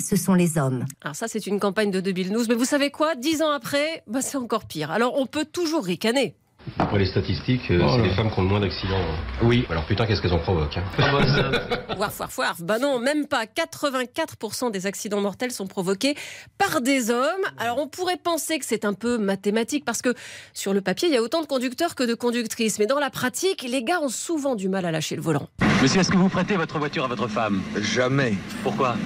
ce 0.00 0.16
sont 0.16 0.34
les 0.34 0.58
hommes. 0.58 0.84
Alors 1.02 1.16
ça, 1.16 1.28
c'est 1.28 1.46
une 1.46 1.60
campagne 1.60 1.90
de 1.90 2.00
2012, 2.00 2.48
mais 2.48 2.54
vous 2.54 2.64
savez 2.64 2.90
quoi? 2.90 3.14
Dix 3.14 3.42
ans 3.42 3.50
après, 3.50 4.02
bah, 4.06 4.20
c'est 4.22 4.36
encore 4.38 4.66
pire. 4.66 4.90
Alors 4.90 5.18
on 5.18 5.26
peut 5.26 5.44
toujours 5.44 5.84
ricaner. 5.84 6.36
Après 6.78 6.98
les 6.98 7.06
statistiques, 7.06 7.70
euh, 7.70 7.80
Oh 7.82 7.92
c'est 7.96 8.02
les 8.02 8.14
femmes 8.14 8.30
qui 8.30 8.38
ont 8.38 8.42
le 8.42 8.48
moins 8.48 8.60
d'accidents. 8.60 9.00
Oui. 9.42 9.66
Alors 9.70 9.84
putain, 9.84 10.06
qu'est-ce 10.06 10.20
qu'elles 10.20 10.32
en 10.32 10.38
provoquent 10.38 10.76
hein. 10.76 10.84
Warf, 11.98 12.20
warf, 12.20 12.38
warf. 12.38 12.62
Bah 12.62 12.78
non, 12.78 12.98
même 12.98 13.26
pas. 13.26 13.44
84% 13.44 14.70
des 14.70 14.86
accidents 14.86 15.20
mortels 15.20 15.52
sont 15.52 15.66
provoqués 15.66 16.14
par 16.58 16.80
des 16.80 17.10
hommes. 17.10 17.44
Alors 17.58 17.78
on 17.78 17.88
pourrait 17.88 18.18
penser 18.22 18.58
que 18.58 18.64
c'est 18.64 18.84
un 18.84 18.94
peu 18.94 19.18
mathématique 19.18 19.84
parce 19.84 20.02
que 20.02 20.14
sur 20.52 20.74
le 20.74 20.80
papier, 20.80 21.08
il 21.08 21.14
y 21.14 21.16
a 21.16 21.22
autant 21.22 21.40
de 21.40 21.46
conducteurs 21.46 21.94
que 21.94 22.04
de 22.04 22.14
conductrices. 22.14 22.78
Mais 22.78 22.86
dans 22.86 22.98
la 22.98 23.10
pratique, 23.10 23.62
les 23.62 23.82
gars 23.82 24.00
ont 24.00 24.08
souvent 24.08 24.54
du 24.54 24.68
mal 24.68 24.84
à 24.84 24.90
lâcher 24.90 25.16
le 25.16 25.22
volant. 25.22 25.48
Monsieur, 25.82 26.00
est-ce 26.00 26.10
que 26.10 26.16
vous 26.16 26.28
prêtez 26.28 26.56
votre 26.56 26.78
voiture 26.78 27.04
à 27.04 27.08
votre 27.08 27.28
femme? 27.28 27.62
Jamais. 27.80 28.34
Pourquoi? 28.62 28.96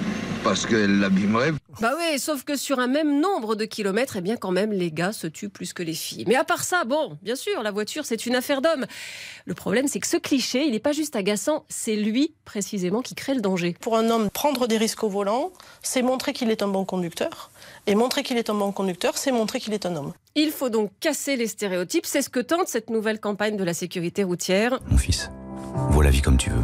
Parce 0.43 0.65
qu'elle 0.65 0.99
l'abîmerait. 0.99 1.51
Bah 1.81 1.93
oui, 1.97 2.19
sauf 2.19 2.43
que 2.43 2.55
sur 2.55 2.79
un 2.79 2.87
même 2.87 3.19
nombre 3.19 3.55
de 3.55 3.65
kilomètres, 3.65 4.17
eh 4.17 4.21
bien 4.21 4.37
quand 4.37 4.51
même, 4.51 4.71
les 4.71 4.91
gars 4.91 5.13
se 5.13 5.27
tuent 5.27 5.49
plus 5.49 5.71
que 5.71 5.83
les 5.83 5.93
filles. 5.93 6.25
Mais 6.27 6.35
à 6.35 6.43
part 6.43 6.63
ça, 6.63 6.83
bon, 6.83 7.17
bien 7.21 7.35
sûr, 7.35 7.61
la 7.61 7.71
voiture, 7.71 8.05
c'est 8.05 8.25
une 8.25 8.35
affaire 8.35 8.61
d'homme. 8.61 8.85
Le 9.45 9.53
problème, 9.53 9.87
c'est 9.87 9.99
que 9.99 10.07
ce 10.07 10.17
cliché, 10.17 10.65
il 10.65 10.71
n'est 10.71 10.79
pas 10.79 10.93
juste 10.93 11.15
agaçant, 11.15 11.63
c'est 11.69 11.95
lui, 11.95 12.33
précisément, 12.43 13.01
qui 13.01 13.13
crée 13.13 13.35
le 13.35 13.41
danger. 13.41 13.75
Pour 13.79 13.97
un 13.97 14.09
homme, 14.09 14.29
prendre 14.31 14.67
des 14.67 14.77
risques 14.77 15.03
au 15.03 15.09
volant, 15.09 15.51
c'est 15.83 16.01
montrer 16.01 16.33
qu'il 16.33 16.49
est 16.49 16.63
un 16.63 16.67
bon 16.67 16.85
conducteur. 16.85 17.51
Et 17.85 17.93
montrer 17.93 18.23
qu'il 18.23 18.37
est 18.37 18.49
un 18.49 18.55
bon 18.55 18.71
conducteur, 18.71 19.17
c'est 19.17 19.31
montrer 19.31 19.59
qu'il 19.59 19.73
est 19.73 19.85
un 19.85 19.95
homme. 19.95 20.13
Il 20.35 20.51
faut 20.51 20.69
donc 20.69 20.91
casser 20.99 21.35
les 21.35 21.47
stéréotypes, 21.47 22.05
c'est 22.05 22.23
ce 22.23 22.29
que 22.29 22.39
tente 22.39 22.67
cette 22.67 22.89
nouvelle 22.89 23.19
campagne 23.19 23.57
de 23.57 23.63
la 23.63 23.75
sécurité 23.75 24.23
routière. 24.23 24.79
Mon 24.87 24.97
fils, 24.97 25.29
vois 25.91 26.03
la 26.03 26.09
vie 26.09 26.21
comme 26.21 26.37
tu 26.37 26.49
veux. 26.49 26.63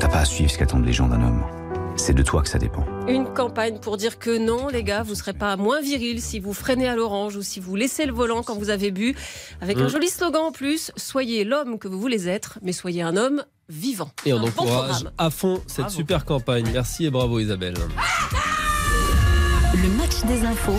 T'as 0.00 0.08
pas 0.08 0.18
à 0.18 0.24
suivre 0.24 0.50
ce 0.50 0.58
qu'attendent 0.58 0.84
les 0.84 0.92
gens 0.92 1.06
d'un 1.06 1.22
homme. 1.22 1.55
C'est 1.98 2.12
de 2.14 2.22
toi 2.22 2.42
que 2.42 2.48
ça 2.48 2.58
dépend. 2.58 2.84
Une 3.08 3.24
campagne 3.32 3.78
pour 3.78 3.96
dire 3.96 4.18
que 4.18 4.36
non, 4.38 4.68
les 4.68 4.82
gars, 4.84 5.02
vous 5.02 5.14
serez 5.14 5.32
pas 5.32 5.56
moins 5.56 5.80
viril 5.80 6.20
si 6.20 6.38
vous 6.40 6.52
freinez 6.52 6.86
à 6.88 6.94
l'orange 6.94 7.36
ou 7.36 7.42
si 7.42 7.58
vous 7.58 7.74
laissez 7.74 8.06
le 8.06 8.12
volant 8.12 8.42
quand 8.42 8.54
vous 8.56 8.70
avez 8.70 8.90
bu. 8.90 9.16
Avec 9.60 9.78
un 9.78 9.84
Mm. 9.84 9.88
joli 9.88 10.08
slogan 10.08 10.42
en 10.42 10.52
plus, 10.52 10.92
soyez 10.96 11.44
l'homme 11.44 11.78
que 11.78 11.88
vous 11.88 11.98
voulez 11.98 12.28
être, 12.28 12.58
mais 12.62 12.72
soyez 12.72 13.02
un 13.02 13.16
homme 13.16 13.44
vivant. 13.68 14.10
Et 14.24 14.32
on 14.32 14.40
bon 14.40 14.48
encourage 14.48 15.04
à 15.18 15.30
fond 15.30 15.60
cette 15.66 15.86
Bravo. 15.86 15.96
super 15.96 16.24
campagne. 16.24 16.66
Merci 16.72 17.06
et 17.06 17.10
bravo 17.10 17.40
Isabelle. 17.40 17.74
Le 19.74 19.88
match 19.96 20.22
des 20.26 20.44
infos 20.46 20.78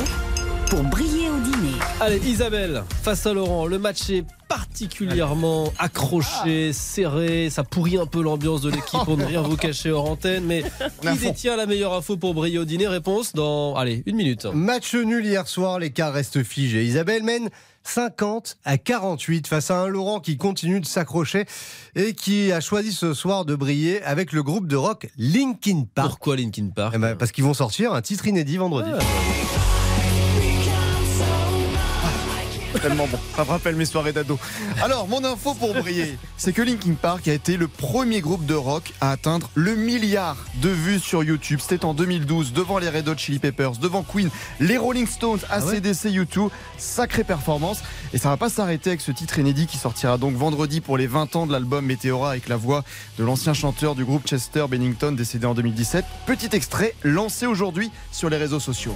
pour 0.69 0.83
briller 0.83 1.29
au 1.29 1.39
dîner. 1.39 1.56
Allez, 1.99 2.19
Isabelle, 2.25 2.83
face 3.01 3.25
à 3.25 3.33
Laurent, 3.33 3.65
le 3.65 3.79
match 3.79 4.09
est 4.09 4.23
particulièrement 4.47 5.73
accroché, 5.79 6.71
serré. 6.71 7.49
Ça 7.49 7.63
pourrit 7.63 7.97
un 7.97 8.05
peu 8.05 8.21
l'ambiance 8.21 8.61
de 8.61 8.69
l'équipe 8.69 8.99
pour 9.03 9.17
ne 9.17 9.25
rien 9.25 9.41
vous 9.41 9.57
cacher 9.57 9.91
hors 9.91 10.09
antenne. 10.09 10.45
Mais 10.45 10.63
qui 11.01 11.17
détient 11.17 11.55
la 11.57 11.65
meilleure 11.65 11.93
info 11.93 12.15
pour 12.15 12.33
briller 12.33 12.59
au 12.59 12.65
dîner? 12.65 12.87
Réponse 12.87 13.33
dans, 13.33 13.75
allez, 13.75 14.03
une 14.05 14.15
minute. 14.15 14.45
Match 14.45 14.93
nul 14.93 15.25
hier 15.25 15.47
soir, 15.47 15.79
l'écart 15.79 16.13
reste 16.13 16.43
figé. 16.43 16.83
Isabelle 16.85 17.23
mène 17.23 17.49
50 17.83 18.57
à 18.63 18.77
48 18.77 19.47
face 19.47 19.71
à 19.71 19.79
un 19.79 19.87
Laurent 19.87 20.19
qui 20.19 20.37
continue 20.37 20.79
de 20.79 20.85
s'accrocher 20.85 21.45
et 21.95 22.13
qui 22.13 22.51
a 22.51 22.61
choisi 22.61 22.91
ce 22.91 23.13
soir 23.13 23.45
de 23.45 23.55
briller 23.55 24.01
avec 24.03 24.33
le 24.33 24.43
groupe 24.43 24.67
de 24.67 24.75
rock 24.75 25.07
Linkin 25.17 25.85
Park. 25.95 26.09
Pourquoi 26.09 26.35
Linkin 26.35 26.69
Park? 26.75 26.93
Eh 26.95 26.99
ben, 26.99 27.15
Parce 27.15 27.31
qu'ils 27.31 27.43
vont 27.43 27.53
sortir 27.53 27.93
un 27.93 28.01
titre 28.01 28.27
inédit 28.27 28.57
vendredi. 28.57 28.91
Tellement 32.81 33.07
bon. 33.07 33.17
Ça 33.35 33.43
me 33.43 33.49
rappelle 33.49 33.75
mes 33.75 33.85
soirées 33.85 34.13
d'ado. 34.13 34.37
Alors, 34.83 35.07
mon 35.07 35.23
info 35.23 35.53
pour 35.53 35.73
briller, 35.73 36.17
c'est 36.37 36.53
que 36.53 36.61
Linkin 36.61 36.93
Park 36.93 37.27
a 37.27 37.33
été 37.33 37.57
le 37.57 37.67
premier 37.67 38.21
groupe 38.21 38.45
de 38.45 38.53
rock 38.53 38.93
à 39.01 39.11
atteindre 39.11 39.49
le 39.55 39.75
milliard 39.75 40.37
de 40.61 40.69
vues 40.69 40.99
sur 40.99 41.23
YouTube. 41.23 41.59
C'était 41.61 41.85
en 41.85 41.93
2012, 41.93 42.53
devant 42.53 42.77
les 42.77 42.89
Red 42.89 43.07
Hot 43.07 43.17
Chili 43.17 43.39
Peppers, 43.39 43.77
devant 43.77 44.03
Queen, 44.03 44.29
les 44.59 44.77
Rolling 44.77 45.07
Stones, 45.07 45.39
ACDC, 45.49 46.07
U2. 46.07 46.49
Sacrée 46.77 47.23
performance. 47.23 47.81
Et 48.13 48.17
ça 48.17 48.29
va 48.29 48.37
pas 48.37 48.49
s'arrêter 48.49 48.91
avec 48.91 49.01
ce 49.01 49.11
titre 49.11 49.39
inédit 49.39 49.67
qui 49.67 49.77
sortira 49.77 50.17
donc 50.17 50.35
vendredi 50.35 50.81
pour 50.81 50.97
les 50.97 51.07
20 51.07 51.35
ans 51.35 51.47
de 51.47 51.51
l'album 51.51 51.85
Meteora 51.85 52.31
avec 52.31 52.47
la 52.47 52.57
voix 52.57 52.83
de 53.17 53.23
l'ancien 53.23 53.53
chanteur 53.53 53.95
du 53.95 54.05
groupe 54.05 54.27
Chester 54.27 54.65
Bennington 54.69 55.11
décédé 55.11 55.45
en 55.45 55.53
2017. 55.53 56.05
Petit 56.25 56.49
extrait 56.53 56.95
lancé 57.03 57.45
aujourd'hui 57.45 57.91
sur 58.11 58.29
les 58.29 58.37
réseaux 58.37 58.59
sociaux. 58.59 58.95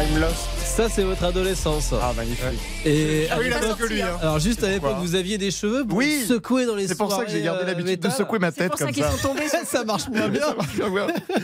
timeless. 0.00 0.59
Ça, 0.80 0.88
c'est 0.88 1.02
votre 1.02 1.24
adolescence. 1.24 1.92
Ah, 2.00 2.14
magnifique. 2.16 2.58
Et 2.86 3.26
Ah 3.30 3.36
oui, 3.38 3.44
il 3.48 3.52
a 3.52 3.60
l'époque- 3.60 3.76
pas 3.78 3.84
que 3.84 3.92
lui, 3.92 4.00
hein. 4.00 4.16
Alors, 4.22 4.38
juste 4.38 4.64
à 4.64 4.70
l'époque, 4.70 4.96
vous 5.00 5.14
aviez 5.14 5.36
des 5.36 5.50
cheveux 5.50 5.84
vous 5.86 5.94
Oui. 5.96 6.24
secoués 6.26 6.64
dans 6.64 6.74
les 6.74 6.88
C'est 6.88 6.96
pour 6.96 7.12
ça 7.12 7.26
que 7.26 7.30
j'ai 7.30 7.42
gardé 7.42 7.64
euh, 7.64 7.66
l'habitude 7.66 8.00
de 8.00 8.08
secouer 8.08 8.38
ma 8.38 8.50
C'est 8.50 8.60
tête 8.60 8.70
pour 8.70 8.78
ça 8.78 8.86
comme 8.86 8.94
qu'ils 8.94 9.04
ça. 9.04 9.10
sont 9.10 9.28
tombés 9.28 9.46
sur 9.50 9.58
Ça 9.66 9.84
marche 9.84 10.08
moins 10.08 10.28
bien. 10.28 10.40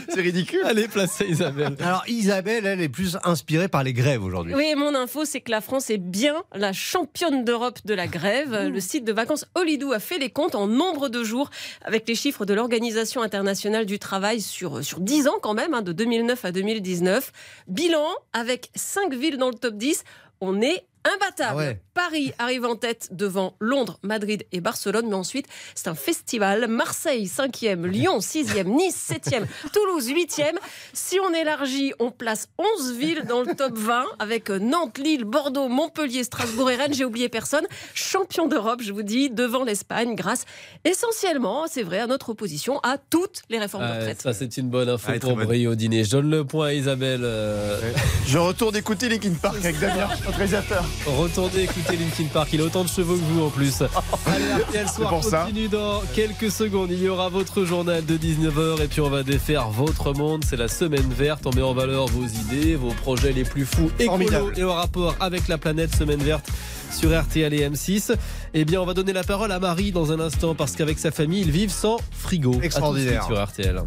C'est 0.09 0.23
ridicule. 0.23 0.61
Allez, 0.65 0.89
placez 0.89 1.27
Isabelle. 1.27 1.77
Alors 1.81 2.03
Isabelle, 2.09 2.65
elle 2.65 2.81
est 2.81 2.89
plus 2.89 3.19
inspirée 3.25 3.69
par 3.69 3.83
les 3.83 3.93
grèves 3.93 4.25
aujourd'hui. 4.25 4.55
Oui, 4.55 4.73
mon 4.75 4.95
info, 4.95 5.27
c'est 5.27 5.43
que 5.43 5.51
la 5.51 5.61
France 5.61 5.91
est 5.91 5.99
bien 5.99 6.43
la 6.55 6.73
championne 6.73 7.45
d'Europe 7.45 7.81
de 7.85 7.93
la 7.93 8.07
grève. 8.07 8.57
Le 8.73 8.81
site 8.81 9.05
de 9.05 9.13
vacances 9.13 9.45
Holidou 9.55 9.93
a 9.93 9.99
fait 9.99 10.17
les 10.19 10.31
comptes 10.31 10.55
en 10.55 10.67
nombre 10.67 11.11
de 11.11 11.23
jours 11.23 11.51
avec 11.85 12.09
les 12.09 12.15
chiffres 12.15 12.47
de 12.47 12.55
l'Organisation 12.55 13.21
internationale 13.21 13.85
du 13.85 13.99
travail 13.99 14.41
sur, 14.41 14.83
sur 14.83 14.99
10 15.01 15.29
ans 15.29 15.37
quand 15.43 15.53
même, 15.53 15.75
hein, 15.75 15.83
de 15.83 15.93
2009 15.93 16.43
à 16.47 16.53
2019. 16.53 17.33
Bilan, 17.69 18.07
avec 18.33 18.71
5 18.75 19.13
dans 19.33 19.49
le 19.49 19.55
top 19.55 19.75
10, 19.75 20.05
on 20.41 20.61
est 20.61 20.87
imbattable. 21.05 21.79
Ah. 21.81 21.86
Paris 21.97 22.33
arrive 22.39 22.67
en 22.67 22.77
tête 22.77 23.09
devant 23.11 23.55
Londres, 23.59 23.99
Madrid 24.03 24.45
et 24.53 24.61
Barcelone, 24.61 25.07
mais 25.09 25.15
ensuite 25.15 25.47
c'est 25.75 25.89
un 25.89 25.95
festival. 25.95 26.69
Marseille 26.69 27.25
5e, 27.25 27.87
Lyon 27.87 28.19
6e, 28.19 28.65
Nice 28.65 29.11
7e, 29.11 29.47
Toulouse 29.73 30.11
8e. 30.11 30.57
Si 30.93 31.19
on 31.21 31.33
élargit, 31.33 31.95
on 31.99 32.11
place 32.11 32.49
11 32.79 32.93
villes 32.93 33.25
dans 33.27 33.41
le 33.43 33.55
top 33.55 33.79
20 33.79 34.05
avec 34.19 34.51
Nantes, 34.51 34.99
Lille, 34.99 35.25
Bordeaux, 35.25 35.69
Montpellier, 35.69 36.23
Strasbourg 36.23 36.71
et 36.71 36.77
Rennes. 36.77 36.93
J'ai 36.93 37.07
oublié 37.07 37.31
personne. 37.31 37.65
Champion 37.95 38.47
d'Europe, 38.47 38.83
je 38.83 38.93
vous 38.93 39.03
dis, 39.03 39.31
devant 39.31 39.65
l'Espagne, 39.65 40.15
grâce 40.15 40.45
essentiellement, 40.85 41.65
c'est 41.67 41.83
vrai, 41.83 42.01
à 42.01 42.07
notre 42.07 42.29
opposition 42.29 42.79
à 42.83 42.99
toutes 42.99 43.41
les 43.49 43.59
réformes 43.59 43.85
de 43.87 43.93
retraite. 43.93 44.21
ça, 44.21 44.35
c'est 44.35 44.59
une 44.59 44.69
bonne 44.69 44.91
info 44.91 45.13
pour 45.21 45.35
bonne. 45.37 45.47
briller 45.47 45.67
au 45.67 45.75
dîner. 45.75 46.05
Je 46.05 46.11
donne 46.11 46.29
le 46.31 46.45
point 46.45 46.67
à 46.67 46.73
Isabelle. 46.75 47.23
euh, 47.25 47.81
Je 48.27 48.37
retourne 48.37 48.77
écouter 48.77 49.09
Linkin 49.09 49.33
Park 49.41 49.57
avec 49.57 49.79
Damien, 49.81 50.09
notre 50.27 50.37
réalisateur. 50.37 50.85
Retournez 51.07 51.63
écouter 51.63 51.86
Linkin 51.95 52.25
Park. 52.33 52.49
Il 52.53 52.61
a 52.61 52.65
autant 52.65 52.83
de 52.85 52.89
cheveux 52.89 53.15
que 53.17 53.23
vous 53.23 53.43
en 53.45 53.51
plus. 53.51 53.83
Allez, 54.27 54.63
RTL 54.65 54.89
Soir 54.89 55.09
pour 55.11 55.25
ça. 55.25 55.43
continue 55.45 55.69
dans 55.69 56.01
quelques 56.15 56.51
secondes. 56.51 56.91
Il 56.91 57.03
y 57.03 57.09
aura 57.09 57.29
votre 57.29 57.65
journal 57.65 58.05
de 58.05 58.17
19h 58.17 58.83
et 58.83 58.89
puis 58.89 59.01
on 59.01 59.11
va 59.11 59.23
défaire 59.23 59.69
votre 59.71 60.13
monde. 60.13 60.45
C'est 60.49 60.57
la 60.57 60.69
semaine 60.69 61.09
verte. 61.17 61.47
On 61.47 61.51
met 61.55 61.63
en 61.63 61.75
valeur 61.75 62.07
vos 62.07 62.27
idées, 62.27 62.75
vos 62.77 62.93
projets 63.03 63.33
les 63.33 63.45
plus 63.45 63.65
fous 63.65 63.91
écolos 63.99 64.11
Formidable. 64.29 64.53
et 64.59 64.65
en 64.65 64.75
rapport 64.75 65.15
avec 65.21 65.47
la 65.49 65.59
planète 65.59 65.95
Semaine 65.95 66.23
verte 66.23 66.47
sur 66.93 67.17
RTL 67.19 67.53
et 67.53 67.69
M6. 67.69 68.15
Eh 68.55 68.65
bien, 68.65 68.81
on 68.81 68.87
va 68.87 68.95
donner 68.95 69.13
la 69.13 69.25
parole 69.25 69.53
à 69.53 69.59
Marie 69.59 69.93
dans 69.93 70.13
un 70.13 70.21
instant 70.21 70.55
parce 70.55 70.73
qu'avec 70.73 70.99
sa 70.99 71.11
famille, 71.11 71.43
ils 71.43 71.51
vivent 71.51 71.71
sans 71.71 71.99
frigo. 72.11 72.51
À 72.51 72.55
tout 72.55 72.59
de 72.59 72.63
suite 72.63 72.65
Extraordinaire. 72.67 73.25
sur 73.27 73.43
RTL. 73.45 73.83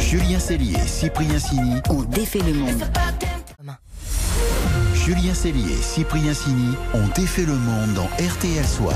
Julien 0.00 0.38
Cellier, 0.38 0.76
Cyprien 0.86 1.38
Sini. 1.38 1.74
On 1.90 2.02
défait 2.02 2.40
le 2.46 2.54
monde. 2.54 2.82
Julien 5.08 5.32
Cellier 5.32 5.72
et 5.72 5.82
Cyprien 5.82 6.34
Sini 6.34 6.74
ont 6.92 7.08
défait 7.14 7.46
le 7.46 7.54
monde 7.54 7.94
dans 7.94 8.04
RTL 8.22 8.62
Soir. 8.62 8.94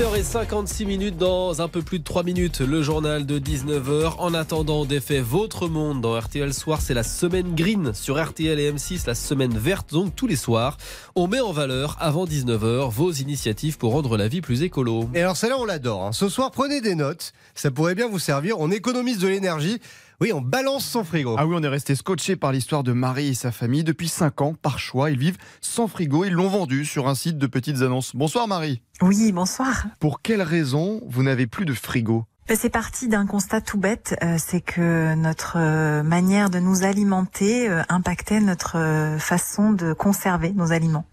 18h56 0.00 0.86
minutes 0.86 1.18
dans 1.18 1.60
un 1.60 1.68
peu 1.68 1.82
plus 1.82 1.98
de 1.98 2.04
3 2.04 2.22
minutes, 2.22 2.60
le 2.60 2.80
journal 2.80 3.26
de 3.26 3.38
19h. 3.38 4.14
En 4.16 4.32
attendant, 4.32 4.80
on 4.80 4.84
défait 4.86 5.20
votre 5.20 5.68
monde 5.68 6.00
dans 6.00 6.18
RTL 6.18 6.54
Soir. 6.54 6.80
C'est 6.80 6.94
la 6.94 7.02
semaine 7.02 7.54
green 7.54 7.92
sur 7.92 8.18
RTL 8.18 8.58
et 8.58 8.72
M6, 8.72 9.06
la 9.06 9.14
semaine 9.14 9.58
verte, 9.58 9.92
donc 9.92 10.16
tous 10.16 10.26
les 10.26 10.36
soirs. 10.36 10.78
On 11.16 11.26
met 11.26 11.40
en 11.40 11.52
valeur 11.52 11.98
avant 12.00 12.24
19h 12.24 12.88
vos 12.90 13.12
initiatives 13.12 13.76
pour 13.76 13.92
rendre 13.92 14.16
la 14.16 14.28
vie 14.28 14.40
plus 14.40 14.62
écolo. 14.62 15.10
Et 15.12 15.20
alors 15.20 15.36
celle-là, 15.36 15.58
on 15.58 15.66
l'adore. 15.66 16.06
hein. 16.06 16.12
Ce 16.12 16.30
soir, 16.30 16.50
prenez 16.50 16.80
des 16.80 16.94
notes. 16.94 17.34
Ça 17.54 17.70
pourrait 17.70 17.94
bien 17.94 18.08
vous 18.08 18.18
servir. 18.18 18.58
On 18.58 18.70
économise 18.70 19.18
de 19.18 19.28
l'énergie. 19.28 19.80
Oui, 20.22 20.32
on 20.32 20.40
balance 20.40 20.84
son 20.84 21.02
frigo. 21.02 21.34
Ah 21.36 21.48
oui, 21.48 21.56
on 21.58 21.64
est 21.64 21.68
resté 21.68 21.96
scotché 21.96 22.36
par 22.36 22.52
l'histoire 22.52 22.84
de 22.84 22.92
Marie 22.92 23.30
et 23.30 23.34
sa 23.34 23.50
famille. 23.50 23.82
Depuis 23.82 24.06
5 24.06 24.40
ans, 24.40 24.54
par 24.54 24.78
choix, 24.78 25.10
ils 25.10 25.18
vivent 25.18 25.36
sans 25.60 25.88
frigo. 25.88 26.24
Ils 26.24 26.32
l'ont 26.32 26.46
vendu 26.46 26.84
sur 26.84 27.08
un 27.08 27.16
site 27.16 27.38
de 27.38 27.46
petites 27.48 27.82
annonces. 27.82 28.14
Bonsoir 28.14 28.46
Marie. 28.46 28.82
Oui, 29.00 29.32
bonsoir. 29.32 29.86
Pour 29.98 30.22
quelle 30.22 30.42
raison 30.42 31.00
vous 31.08 31.24
n'avez 31.24 31.48
plus 31.48 31.64
de 31.64 31.74
frigo? 31.74 32.24
C'est 32.54 32.68
parti 32.68 33.08
d'un 33.08 33.26
constat 33.26 33.62
tout 33.62 33.78
bête, 33.78 34.14
euh, 34.22 34.36
c'est 34.38 34.60
que 34.60 35.14
notre 35.14 35.54
euh, 35.56 36.02
manière 36.02 36.50
de 36.50 36.58
nous 36.58 36.84
alimenter 36.84 37.68
euh, 37.68 37.82
impactait 37.88 38.40
notre 38.40 39.16
façon 39.18 39.72
de 39.72 39.94
conserver 39.94 40.52
nos 40.52 40.70
aliments. 40.70 41.06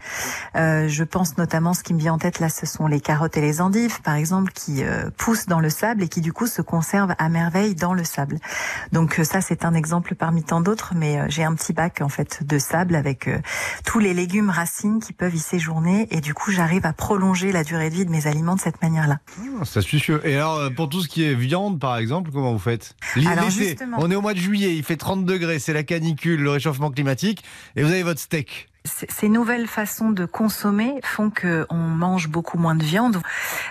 Je 0.54 1.02
pense 1.02 1.38
notamment, 1.38 1.72
ce 1.72 1.82
qui 1.82 1.94
me 1.94 1.98
vient 1.98 2.14
en 2.14 2.18
tête 2.18 2.40
là, 2.40 2.48
ce 2.48 2.66
sont 2.66 2.86
les 2.86 3.00
carottes 3.00 3.36
et 3.36 3.40
les 3.40 3.60
endives, 3.60 4.02
par 4.02 4.14
exemple, 4.14 4.52
qui 4.52 4.82
poussent 5.16 5.46
dans 5.46 5.60
le 5.60 5.70
sable 5.70 6.02
et 6.02 6.08
qui 6.08 6.20
du 6.20 6.32
coup 6.32 6.46
se 6.46 6.62
conservent 6.62 7.14
à 7.18 7.28
merveille 7.28 7.74
dans 7.74 7.94
le 7.94 8.04
sable. 8.04 8.38
Donc 8.92 9.20
ça, 9.22 9.40
c'est 9.40 9.64
un 9.64 9.74
exemple 9.74 10.14
parmi 10.14 10.42
tant 10.42 10.60
d'autres, 10.60 10.92
mais 10.94 11.18
j'ai 11.28 11.44
un 11.44 11.54
petit 11.54 11.72
bac 11.72 12.00
en 12.02 12.08
fait 12.08 12.46
de 12.46 12.58
sable 12.58 12.94
avec 12.94 13.28
tous 13.84 13.98
les 13.98 14.14
légumes 14.14 14.50
racines 14.50 15.00
qui 15.00 15.12
peuvent 15.12 15.34
y 15.34 15.38
séjourner 15.38 16.08
et 16.10 16.20
du 16.20 16.34
coup, 16.34 16.50
j'arrive 16.50 16.86
à 16.86 16.92
prolonger 16.92 17.52
la 17.52 17.64
durée 17.64 17.90
de 17.90 17.94
vie 17.94 18.04
de 18.04 18.10
mes 18.10 18.26
aliments 18.26 18.56
de 18.56 18.60
cette 18.60 18.82
manière-là. 18.82 19.20
C'est 19.64 19.78
astucieux. 19.78 20.20
Et 20.24 20.36
alors, 20.36 20.72
pour 20.74 20.88
tout 20.88 21.00
ce 21.00 21.08
qui 21.08 21.24
est 21.24 21.29
viande, 21.34 21.78
par 21.78 21.96
exemple, 21.96 22.30
comment 22.32 22.52
vous 22.52 22.58
faites? 22.58 22.94
L'été, 23.16 23.76
on 23.98 24.10
est 24.10 24.14
au 24.14 24.20
mois 24.20 24.34
de 24.34 24.38
juillet, 24.38 24.76
il 24.76 24.82
fait 24.82 24.96
30 24.96 25.24
degrés, 25.24 25.58
c'est 25.58 25.72
la 25.72 25.82
canicule, 25.82 26.40
le 26.40 26.50
réchauffement 26.50 26.90
climatique, 26.90 27.42
et 27.76 27.82
vous 27.82 27.90
avez 27.90 28.02
votre 28.02 28.20
steak. 28.20 28.68
Ces 28.84 29.28
nouvelles 29.28 29.66
façons 29.66 30.10
de 30.10 30.24
consommer 30.24 30.94
font 31.02 31.28
que 31.28 31.66
on 31.68 31.76
mange 31.76 32.28
beaucoup 32.28 32.56
moins 32.56 32.74
de 32.74 32.82
viande. 32.82 33.20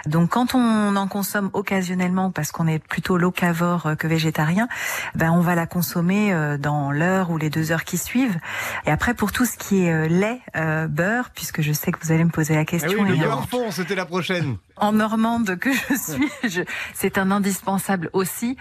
Donc, 0.05 0.29
quand 0.29 0.53
on 0.53 0.95
en 0.95 1.07
consomme 1.07 1.49
occasionnellement, 1.53 2.29
parce 2.29 2.51
qu'on 2.51 2.67
est 2.67 2.77
plutôt 2.77 3.17
locavore 3.17 3.87
euh, 3.87 3.95
que 3.95 4.05
végétarien, 4.07 4.67
ben 5.15 5.31
on 5.31 5.41
va 5.41 5.55
la 5.55 5.65
consommer 5.65 6.31
euh, 6.31 6.57
dans 6.59 6.91
l'heure 6.91 7.31
ou 7.31 7.37
les 7.37 7.49
deux 7.49 7.71
heures 7.71 7.85
qui 7.85 7.97
suivent. 7.97 8.37
Et 8.85 8.91
après, 8.91 9.15
pour 9.15 9.31
tout 9.31 9.45
ce 9.45 9.57
qui 9.57 9.83
est 9.85 9.91
euh, 9.91 10.07
lait, 10.07 10.41
euh, 10.55 10.87
beurre, 10.87 11.31
puisque 11.33 11.61
je 11.61 11.73
sais 11.73 11.91
que 11.91 11.97
vous 12.03 12.11
allez 12.11 12.23
me 12.23 12.29
poser 12.29 12.53
la 12.53 12.61
Ah 12.61 12.65
question. 12.65 13.01
oui, 13.01 13.17
le 13.17 13.25
et 13.25 13.27
en- 13.27 13.41
fond, 13.41 13.71
c'était 13.71 13.95
la 13.95 14.05
prochaine. 14.05 14.57
en 14.77 14.91
normande 14.91 15.57
que 15.57 15.71
je 15.73 15.95
suis, 15.95 16.29
je- 16.49 16.61
c'est 16.93 17.17
un 17.17 17.31
indispensable 17.31 18.11
aussi. 18.13 18.57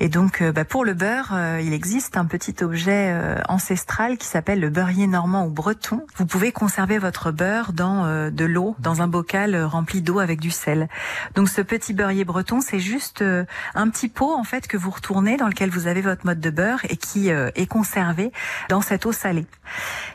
Et 0.00 0.08
donc, 0.08 0.42
bah, 0.42 0.64
pour 0.64 0.84
le 0.84 0.94
beurre, 0.94 1.30
euh, 1.32 1.60
il 1.62 1.72
existe 1.72 2.16
un 2.16 2.24
petit 2.26 2.56
objet 2.64 3.10
euh, 3.12 3.36
ancestral 3.48 4.18
qui 4.18 4.26
s'appelle 4.26 4.58
le 4.58 4.68
beurrier 4.68 5.06
normand 5.06 5.46
ou 5.46 5.50
breton. 5.50 5.91
Vous 6.16 6.26
pouvez 6.26 6.52
conserver 6.52 6.98
votre 6.98 7.30
beurre 7.30 7.72
dans 7.72 8.04
euh, 8.04 8.30
de 8.30 8.44
l'eau, 8.44 8.76
dans 8.78 9.02
un 9.02 9.08
bocal 9.08 9.54
euh, 9.54 9.66
rempli 9.66 10.02
d'eau 10.02 10.18
avec 10.18 10.40
du 10.40 10.50
sel. 10.50 10.88
Donc, 11.34 11.48
ce 11.48 11.60
petit 11.60 11.92
beurrier 11.92 12.24
breton, 12.24 12.60
c'est 12.60 12.80
juste 12.80 13.22
euh, 13.22 13.44
un 13.74 13.88
petit 13.88 14.08
pot 14.08 14.32
en 14.34 14.44
fait 14.44 14.66
que 14.66 14.76
vous 14.76 14.90
retournez 14.90 15.36
dans 15.36 15.48
lequel 15.48 15.70
vous 15.70 15.86
avez 15.86 16.00
votre 16.00 16.26
mode 16.26 16.40
de 16.40 16.50
beurre 16.50 16.80
et 16.88 16.96
qui 16.96 17.30
euh, 17.30 17.50
est 17.54 17.66
conservé 17.66 18.32
dans 18.68 18.80
cette 18.80 19.06
eau 19.06 19.12
salée. 19.12 19.46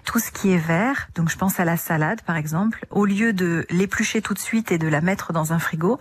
Tout 0.06 0.20
ce 0.20 0.32
qui 0.32 0.52
est 0.52 0.58
vert, 0.58 1.08
donc 1.16 1.30
je 1.30 1.38
pense 1.38 1.60
à 1.60 1.66
la 1.66 1.78
salade 1.78 2.22
par 2.22 2.38
exemple, 2.38 2.86
au 2.92 3.06
lieu 3.06 3.34
de 3.34 3.66
l'éplucher 3.70 4.22
tout 4.22 4.34
de 4.34 4.40
suite 4.40 4.72
et 4.72 4.78
de 4.78 4.88
la 4.88 5.02
mettre 5.02 5.34
dans 5.34 5.54
un 5.54 5.60
frigo, 5.60 6.00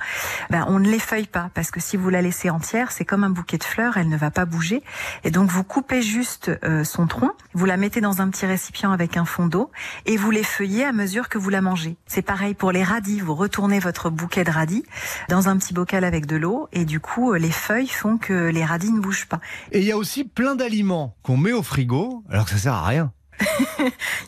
ben 0.51 0.65
on 0.69 0.79
ne 0.79 0.89
l'effeuille 0.89 1.27
pas 1.27 1.51
parce 1.55 1.71
que 1.71 1.81
si 1.81 1.97
vous 1.97 2.11
la 2.11 2.23
laissez 2.23 2.51
entière, 2.51 2.93
c'est 2.93 3.05
comme 3.05 3.25
un 3.25 3.31
bouquet 3.31 3.59
de 3.59 3.65
fleurs, 3.65 3.97
elle 3.97 4.09
ne 4.09 4.17
va 4.17 4.31
pas 4.31 4.45
bouger 4.45 4.83
et 5.25 5.31
donc 5.31 5.51
vous 5.51 5.65
coupez 5.65 6.03
juste 6.03 6.51
euh, 6.65 6.85
son 6.85 7.07
tronc, 7.07 7.33
vous 7.55 7.67
la 7.67 7.77
mettez 7.77 8.01
dans 8.01 8.21
un 8.21 8.29
petit 8.29 8.47
récipient 8.47 8.93
avec 8.93 9.17
un 9.17 9.25
fond 9.25 9.47
d'eau 9.47 9.66
et 10.05 10.17
vous 10.17 10.31
les 10.31 10.43
feuillez 10.43 10.85
à 10.85 10.93
mesure 10.93 11.29
que 11.29 11.39
vous 11.39 11.51
la 11.51 11.61
mangez. 11.61 11.97
C'est 12.07 12.23
pareil 12.23 12.55
pour 12.55 12.73
les 12.73 12.83
radis. 12.83 13.21
Vous 13.21 13.35
retournez 13.35 13.79
votre 13.79 14.11
bouquet 14.11 14.45
de 14.45 14.51
radis 14.51 14.85
dans 15.29 15.49
un 15.49 15.57
petit 15.57 15.75
bocal 15.75 16.05
avec 16.05 16.27
de 16.27 16.37
l'eau 16.37 16.69
et 16.73 16.85
du 16.85 17.01
coup, 17.01 17.33
les 17.35 17.51
feuilles 17.51 17.89
font 17.89 18.19
que 18.19 18.49
les 18.51 18.65
radis 18.65 18.93
ne 18.93 19.01
bougent 19.01 19.27
pas. 19.27 19.41
Et 19.73 19.81
il 19.81 19.85
y 19.85 19.93
a 19.93 19.97
aussi 19.97 20.25
plein 20.25 20.55
d'aliments 20.55 21.17
qu'on 21.23 21.37
met 21.37 21.53
au 21.53 21.63
frigo 21.63 22.25
alors 22.29 22.45
que 22.45 22.51
ça 22.53 22.59
sert 22.59 22.75
à 22.75 22.87
rien. 22.87 23.13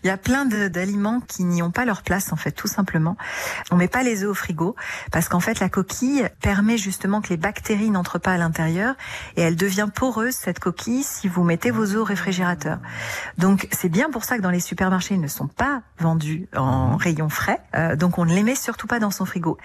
Il 0.03 0.07
y 0.07 0.11
a 0.11 0.17
plein 0.17 0.45
d'aliments 0.45 1.21
qui 1.21 1.45
n'y 1.45 1.63
ont 1.63 1.71
pas 1.71 1.85
leur 1.85 2.03
place 2.03 2.33
en 2.33 2.37
fait, 2.37 2.53
tout 2.53 2.69
simplement. 2.69 3.17
On 3.71 3.77
met 3.77 3.89
pas 3.89 4.03
les 4.03 4.23
œufs 4.25 4.31
au 4.31 4.35
frigo 4.35 4.77
parce 5.13 5.29
qu'en 5.29 5.41
fait 5.41 5.61
la 5.61 5.69
coquille 5.69 6.29
permet 6.41 6.79
justement 6.79 7.21
que 7.21 7.29
les 7.29 7.37
bactéries 7.37 7.91
n'entrent 7.91 8.19
pas 8.19 8.33
à 8.33 8.39
l'intérieur 8.39 8.95
et 9.37 9.43
elle 9.43 9.57
devient 9.57 9.89
poreuse 9.93 10.35
cette 10.35 10.59
coquille 10.59 11.03
si 11.03 11.29
vous 11.29 11.45
mettez 11.45 11.71
vos 11.71 11.85
œufs 11.85 11.97
au 11.97 12.05
réfrigérateur. 12.05 12.79
Donc 13.39 13.69
c'est 13.73 13.89
bien 13.89 14.11
pour 14.11 14.25
ça 14.25 14.37
que 14.37 14.43
dans 14.43 14.51
les 14.51 14.61
supermarchés 14.61 15.15
ils 15.15 15.21
ne 15.21 15.29
sont 15.29 15.49
pas 15.49 15.83
vendus 15.99 16.49
en 16.57 16.97
rayon 16.97 17.29
frais. 17.29 17.61
Euh, 17.75 17.97
donc 17.97 18.19
on 18.19 18.25
ne 18.25 18.35
les 18.35 18.43
met 18.43 18.55
surtout 18.55 18.87
pas 18.87 18.99
dans 18.99 19.11
son 19.11 19.25
frigo. 19.25 19.59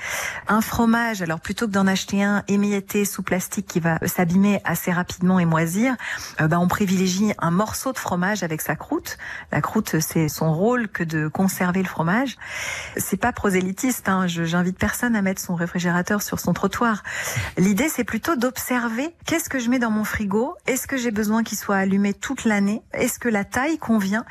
Un 0.47 0.61
fromage, 0.61 1.21
alors 1.21 1.39
plutôt 1.39 1.67
que 1.67 1.71
d'en 1.71 1.87
acheter 1.87 2.23
un 2.23 2.43
émietté 2.47 3.05
sous 3.05 3.23
plastique 3.23 3.67
qui 3.67 3.79
va 3.79 3.99
s'abîmer 4.05 4.61
assez 4.63 4.91
rapidement 4.91 5.39
et 5.39 5.45
moisir, 5.45 5.95
euh, 6.41 6.47
bah, 6.47 6.59
on 6.59 6.67
privilégie 6.67 7.33
un 7.39 7.51
morceau 7.51 7.91
de 7.91 7.97
fromage 7.97 8.43
avec 8.43 8.61
sa 8.61 8.75
croûte. 8.75 9.17
La 9.51 9.61
croûte, 9.61 9.99
c'est 9.99 10.27
son 10.29 10.53
rôle 10.53 10.87
que 10.87 11.03
de 11.03 11.27
conserver 11.27 11.81
le 11.81 11.87
fromage. 11.87 12.35
C'est 12.97 13.17
pas 13.17 13.31
prosélytiste. 13.31 14.09
Hein. 14.09 14.27
Je- 14.27 14.43
J'invite 14.43 14.77
personne 14.77 15.15
à 15.15 15.21
mettre 15.21 15.41
son 15.41 15.55
réfrigérateur 15.55 16.21
sur 16.21 16.39
son 16.39 16.53
trottoir. 16.53 17.03
L'idée, 17.57 17.89
c'est 17.89 18.03
plutôt 18.03 18.35
d'observer 18.35 19.13
qu'est-ce 19.25 19.49
que 19.49 19.59
je 19.59 19.69
mets 19.69 19.79
dans 19.79 19.91
mon 19.91 20.03
frigo? 20.03 20.55
Est-ce 20.67 20.87
que 20.87 20.97
j'ai 20.97 21.11
besoin 21.11 21.43
qu'il 21.43 21.57
soit 21.57 21.77
allumé 21.77 22.13
toute 22.13 22.45
l'année? 22.45 22.81
Est-ce 22.93 23.19
que 23.19 23.29
la 23.29 23.43
taille 23.43 23.77
convient? 23.77 24.25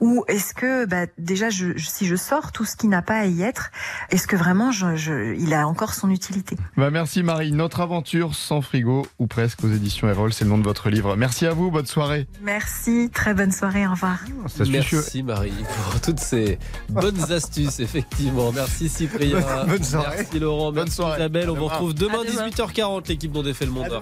Ou 0.00 0.24
est-ce 0.28 0.54
que, 0.54 0.84
bah, 0.86 1.06
déjà, 1.18 1.50
je, 1.50 1.76
je- 1.76 1.88
si 1.88 2.06
je 2.06 2.16
sors 2.16 2.52
tout 2.52 2.64
ce 2.64 2.76
qui 2.76 2.88
n'a 2.88 3.02
pas 3.02 3.16
à 3.18 3.24
y 3.26 3.42
être, 3.42 3.70
est-ce 4.10 4.26
que 4.26 4.36
vraiment, 4.36 4.70
je, 4.72 4.96
je- 4.96 5.34
il 5.34 5.52
a 5.54 5.66
encore 5.66 5.94
son 5.94 6.10
utilité? 6.10 6.56
Bah 6.76 6.90
merci 6.90 7.22
Marie. 7.22 7.52
Notre 7.52 7.80
aventure 7.80 8.34
sans 8.34 8.60
frigo 8.62 9.06
ou 9.18 9.26
presque 9.26 9.64
aux 9.64 9.68
éditions 9.72 10.08
Erol, 10.08 10.32
c'est 10.32 10.44
le 10.44 10.50
nom 10.50 10.58
de 10.58 10.64
votre 10.64 10.90
livre. 10.90 11.16
Merci 11.16 11.46
à 11.46 11.52
vous, 11.52 11.70
bonne 11.70 11.86
soirée. 11.86 12.26
Merci. 12.42 13.10
Très 13.12 13.34
bonne 13.34 13.52
soirée. 13.52 13.86
Au 13.86 13.90
revoir. 13.92 14.18
Suffit. 14.48 14.70
Merci 14.70 15.22
Marie 15.22 15.52
pour 15.92 16.00
toutes 16.00 16.20
ces 16.20 16.58
bonnes 16.88 17.20
astuces, 17.32 17.80
effectivement. 17.80 18.52
Merci 18.52 18.88
Cyprien. 18.88 19.40
Bonne 19.66 19.82
soirée. 19.84 20.16
Merci 20.18 20.38
Laurent. 20.38 20.72
Merci 20.72 21.00
Isabelle. 21.02 21.50
On 21.50 21.54
vous 21.54 21.66
retrouve 21.66 21.94
demain, 21.94 22.20
À 22.22 22.30
demain. 22.30 22.48
18h40, 22.48 23.08
l'équipe 23.08 23.32
dont 23.32 23.42
défait 23.42 23.66
le 23.66 23.72
monde. 23.72 24.00